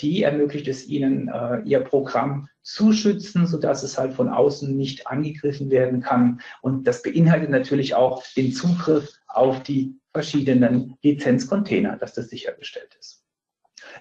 [0.00, 5.06] die ermöglicht es ihnen, äh, ihr Programm zu schützen, sodass es halt von außen nicht
[5.06, 6.40] angegriffen werden kann.
[6.60, 13.24] Und das beinhaltet natürlich auch den Zugriff auf die verschiedenen Lizenzcontainer, dass das sichergestellt ist.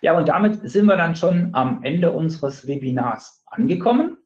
[0.02, 4.18] Ja, und damit sind wir dann schon am Ende unseres Webinars angekommen.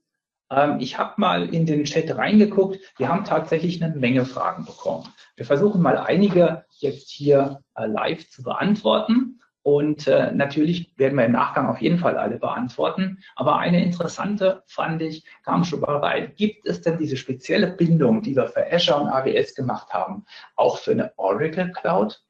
[0.50, 2.80] Ähm, ich habe mal in den Chat reingeguckt.
[2.98, 5.08] Wir haben tatsächlich eine Menge Fragen bekommen.
[5.36, 9.35] Wir versuchen mal einige jetzt hier äh, live zu beantworten.
[9.66, 13.24] Und äh, natürlich werden wir im Nachgang auf jeden Fall alle beantworten.
[13.36, 16.34] Aber eine interessante fand ich, kam schon rein.
[16.36, 20.24] Gibt es denn diese spezielle Bindung, die wir für Azure und AWS gemacht haben,
[20.56, 22.24] auch für eine Oracle Cloud?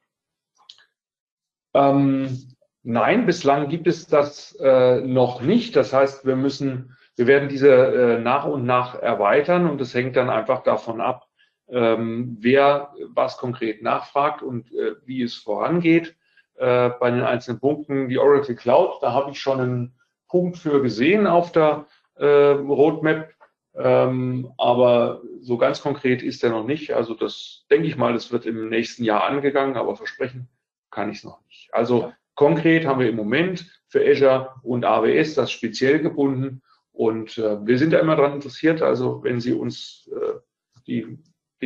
[1.74, 5.76] Ähm, nein, bislang gibt es das äh, noch nicht.
[5.76, 10.16] Das heißt, wir müssen, wir werden diese äh, nach und nach erweitern und es hängt
[10.16, 11.28] dann einfach davon ab,
[11.68, 16.16] ähm, wer was konkret nachfragt und äh, wie es vorangeht
[16.56, 18.10] äh, bei den einzelnen Punkten.
[18.10, 21.86] Die Oracle Cloud, da habe ich schon einen Punkt für gesehen auf der
[22.16, 23.30] äh, Roadmap.
[23.78, 26.94] Ähm, aber so ganz konkret ist er noch nicht.
[26.94, 30.48] Also das denke ich mal, das wird im nächsten Jahr angegangen, aber versprechen
[30.92, 31.74] kann ich es noch nicht.
[31.74, 36.62] Also konkret haben wir im Moment für Azure und AWS das speziell gebunden
[36.94, 38.82] und äh, wir sind da immer daran interessiert.
[38.82, 40.40] Also wenn Sie uns äh,
[40.88, 41.18] die,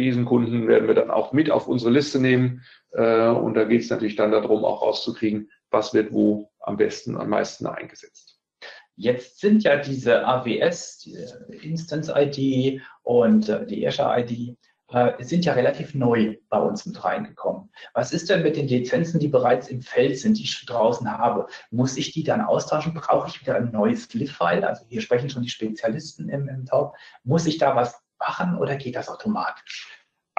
[0.01, 3.81] diesen Kunden werden wir dann auch mit auf unsere Liste nehmen äh, und da geht
[3.81, 8.39] es natürlich dann darum, auch rauszukriegen, was wird wo am besten, am meisten eingesetzt.
[8.95, 11.15] Jetzt sind ja diese AWS, die
[11.61, 14.57] Instance ID und äh, die Azure ID,
[14.91, 17.69] äh, sind ja relativ neu bei uns mit reingekommen.
[17.93, 21.09] Was ist denn mit den Lizenzen, die bereits im Feld sind, die ich schon draußen
[21.15, 21.45] habe?
[21.69, 22.93] Muss ich die dann austauschen?
[22.93, 24.65] Brauche ich wieder ein neues GLIF-File?
[24.65, 26.95] Also hier sprechen schon die Spezialisten im, im Talk.
[27.23, 29.88] Muss ich da was machen oder geht das automatisch?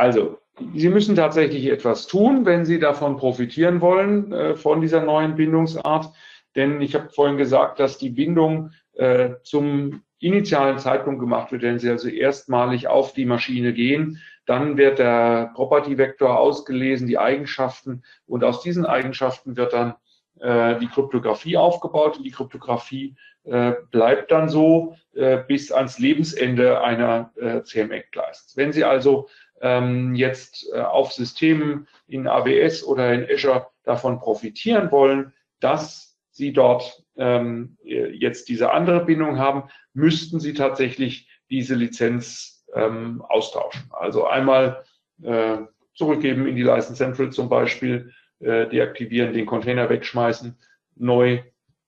[0.00, 0.38] Also,
[0.74, 6.10] Sie müssen tatsächlich etwas tun, wenn Sie davon profitieren wollen, äh, von dieser neuen Bindungsart.
[6.56, 11.78] Denn ich habe vorhin gesagt, dass die Bindung äh, zum initialen Zeitpunkt gemacht wird, wenn
[11.78, 14.22] Sie also erstmalig auf die Maschine gehen.
[14.46, 19.96] Dann wird der Property-Vektor ausgelesen, die Eigenschaften und aus diesen Eigenschaften wird dann
[20.40, 26.82] äh, die Kryptographie aufgebaut und die Kryptographie äh, bleibt dann so äh, bis ans Lebensende
[26.82, 28.62] einer äh, CMEC-Leistung.
[28.62, 29.28] Wenn Sie also
[29.60, 36.52] ähm, jetzt äh, auf Systemen in AWS oder in Azure davon profitieren wollen, dass Sie
[36.52, 43.90] dort ähm, jetzt diese andere Bindung haben, müssten Sie tatsächlich diese Lizenz ähm, austauschen.
[43.90, 44.84] Also einmal
[45.22, 45.58] äh,
[45.94, 50.56] zurückgeben in die License Central zum Beispiel, äh, deaktivieren, den Container wegschmeißen,
[50.96, 51.42] neu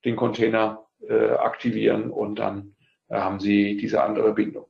[0.04, 2.74] den Container äh, aktivieren und dann
[3.08, 4.66] äh, haben Sie diese andere Bindung.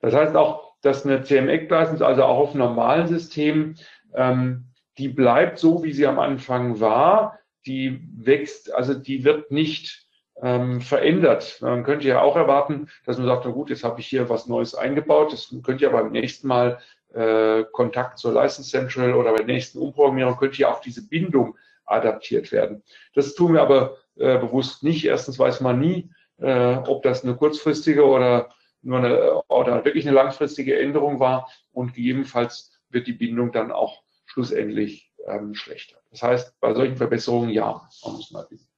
[0.00, 3.76] Das heißt auch, dass eine CMX-License, also auch auf normalen Systemen,
[4.14, 4.66] ähm,
[4.98, 10.06] die bleibt so, wie sie am Anfang war die wächst, also die wird nicht
[10.42, 11.58] ähm, verändert.
[11.60, 14.46] Man könnte ja auch erwarten, dass man sagt, na gut, jetzt habe ich hier was
[14.46, 16.78] Neues eingebaut, das könnte ja beim nächsten Mal
[17.14, 21.56] äh, Kontakt zur License Central oder bei der nächsten Umprogrammierung könnte ja auch diese Bindung
[21.86, 22.82] adaptiert werden.
[23.14, 25.04] Das tun wir aber äh, bewusst nicht.
[25.04, 28.48] Erstens weiß man nie, äh, ob das eine kurzfristige oder
[28.84, 34.02] nur eine oder wirklich eine langfristige Änderung war und gegebenenfalls wird die Bindung dann auch
[34.26, 35.96] schlussendlich ähm, schlechter.
[36.10, 38.68] Das heißt, bei solchen Verbesserungen ja, man muss mal wissen.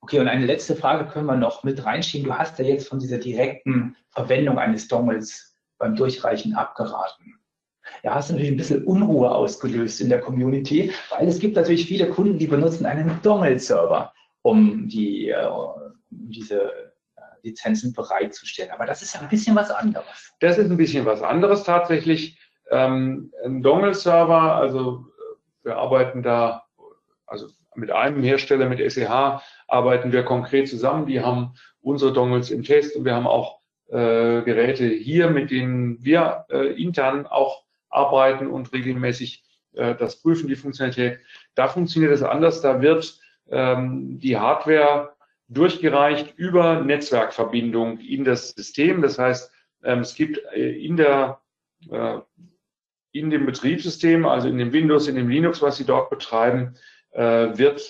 [0.00, 2.26] Okay, und eine letzte Frage können wir noch mit reinschieben.
[2.26, 7.38] Du hast ja jetzt von dieser direkten Verwendung eines Dongles beim Durchreichen abgeraten.
[8.02, 11.86] Ja, hast du natürlich ein bisschen Unruhe ausgelöst in der Community, weil es gibt natürlich
[11.86, 16.89] viele Kunden, die benutzen einen Dongle-Server, um die, äh, um diese
[17.42, 18.70] Lizenzen bereitzustellen.
[18.70, 20.32] Aber das ist ja ein bisschen was anderes.
[20.40, 22.38] Das ist ein bisschen was anderes tatsächlich.
[22.70, 25.06] Ähm, ein Dongle-Server, also
[25.62, 26.64] wir arbeiten da,
[27.26, 31.06] also mit einem Hersteller, mit SEH, arbeiten wir konkret zusammen.
[31.06, 36.02] Die haben unsere Dongles im Test und wir haben auch äh, Geräte hier, mit denen
[36.04, 41.20] wir äh, intern auch arbeiten und regelmäßig äh, das prüfen, die Funktionalität.
[41.54, 42.60] Da funktioniert es anders.
[42.60, 43.18] Da wird
[43.50, 45.12] ähm, die Hardware
[45.50, 49.02] durchgereicht über Netzwerkverbindung in das System.
[49.02, 49.52] Das heißt,
[49.84, 51.40] ähm, es gibt äh, in der
[51.90, 52.18] äh,
[53.12, 56.74] in dem Betriebssystem, also in dem Windows, in dem Linux, was Sie dort betreiben,
[57.10, 57.82] äh, wird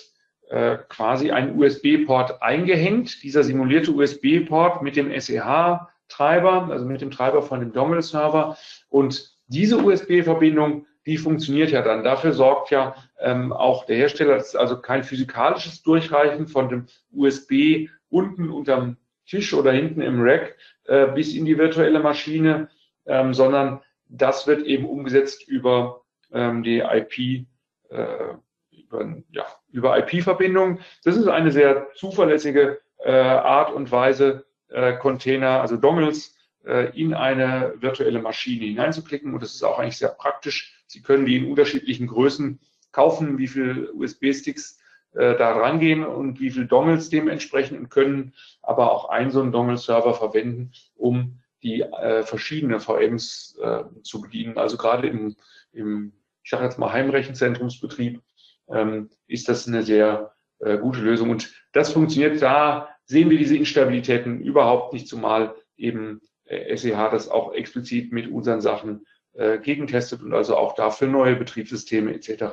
[0.89, 3.23] quasi ein USB-Port eingehängt.
[3.23, 8.57] Dieser simulierte USB-Port mit dem SEH-Treiber, also mit dem Treiber von dem Dongle-Server.
[8.89, 12.03] Und diese USB-Verbindung, die funktioniert ja dann.
[12.03, 16.85] Dafür sorgt ja ähm, auch der Hersteller, das ist also kein physikalisches Durchreichen von dem
[17.11, 22.69] USB unten unterm Tisch oder hinten im Rack äh, bis in die virtuelle Maschine,
[23.05, 27.45] ähm, sondern das wird eben umgesetzt über ähm, die IP,
[27.89, 28.33] äh,
[28.71, 30.79] über, ja, über IP-Verbindung.
[31.03, 36.35] Das ist eine sehr zuverlässige äh, Art und Weise, äh, Container, also Dongles,
[36.65, 39.33] äh, in eine virtuelle Maschine hineinzuklicken.
[39.33, 40.80] Und das ist auch eigentlich sehr praktisch.
[40.91, 42.59] Sie können die in unterschiedlichen Größen
[42.91, 44.79] kaufen, wie viel USB-Sticks
[45.13, 49.51] äh, da rangehen und wie viel Dongles dementsprechend und können aber auch einen so einen
[49.51, 54.57] Dongle-Server verwenden, um die äh, verschiedene VMs äh, zu bedienen.
[54.57, 55.35] Also gerade im,
[55.71, 56.13] im
[56.43, 58.21] ich sage jetzt mal Heimrechenzentrumsbetrieb
[58.69, 61.29] ähm, ist das eine sehr äh, gute Lösung.
[61.29, 67.29] Und das funktioniert, da sehen wir diese Instabilitäten überhaupt nicht, zumal eben äh, SEH das
[67.29, 72.43] auch explizit mit unseren Sachen äh, gegentestet und also auch dafür neue Betriebssysteme etc.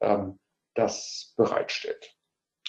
[0.00, 0.38] Ähm,
[0.74, 2.14] das bereitstellt.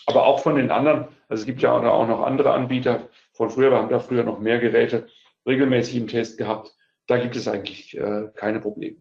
[0.08, 3.72] Aber auch von den anderen, also es gibt ja auch noch andere Anbieter von früher,
[3.72, 5.08] wir haben da früher noch mehr Geräte,
[5.46, 6.76] regelmäßig im Test gehabt.
[7.08, 8.98] Da gibt es eigentlich äh, keine Probleme.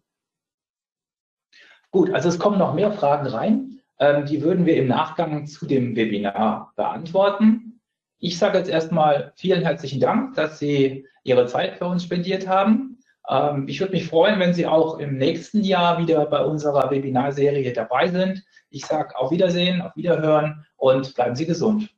[1.90, 3.80] Gut, also es kommen noch mehr Fragen rein.
[3.98, 7.80] Ähm, die würden wir im Nachgang zu dem Webinar beantworten.
[8.18, 12.89] Ich sage jetzt erstmal vielen herzlichen Dank, dass Sie Ihre Zeit für uns spendiert haben.
[13.30, 17.72] Ähm, ich würde mich freuen, wenn Sie auch im nächsten Jahr wieder bei unserer Webinarserie
[17.72, 18.44] dabei sind.
[18.70, 21.90] Ich sage auf Wiedersehen, auf Wiederhören und bleiben Sie gesund.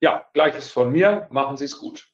[0.00, 1.26] Ja, gleiches von mir.
[1.30, 2.08] Machen Sie es gut.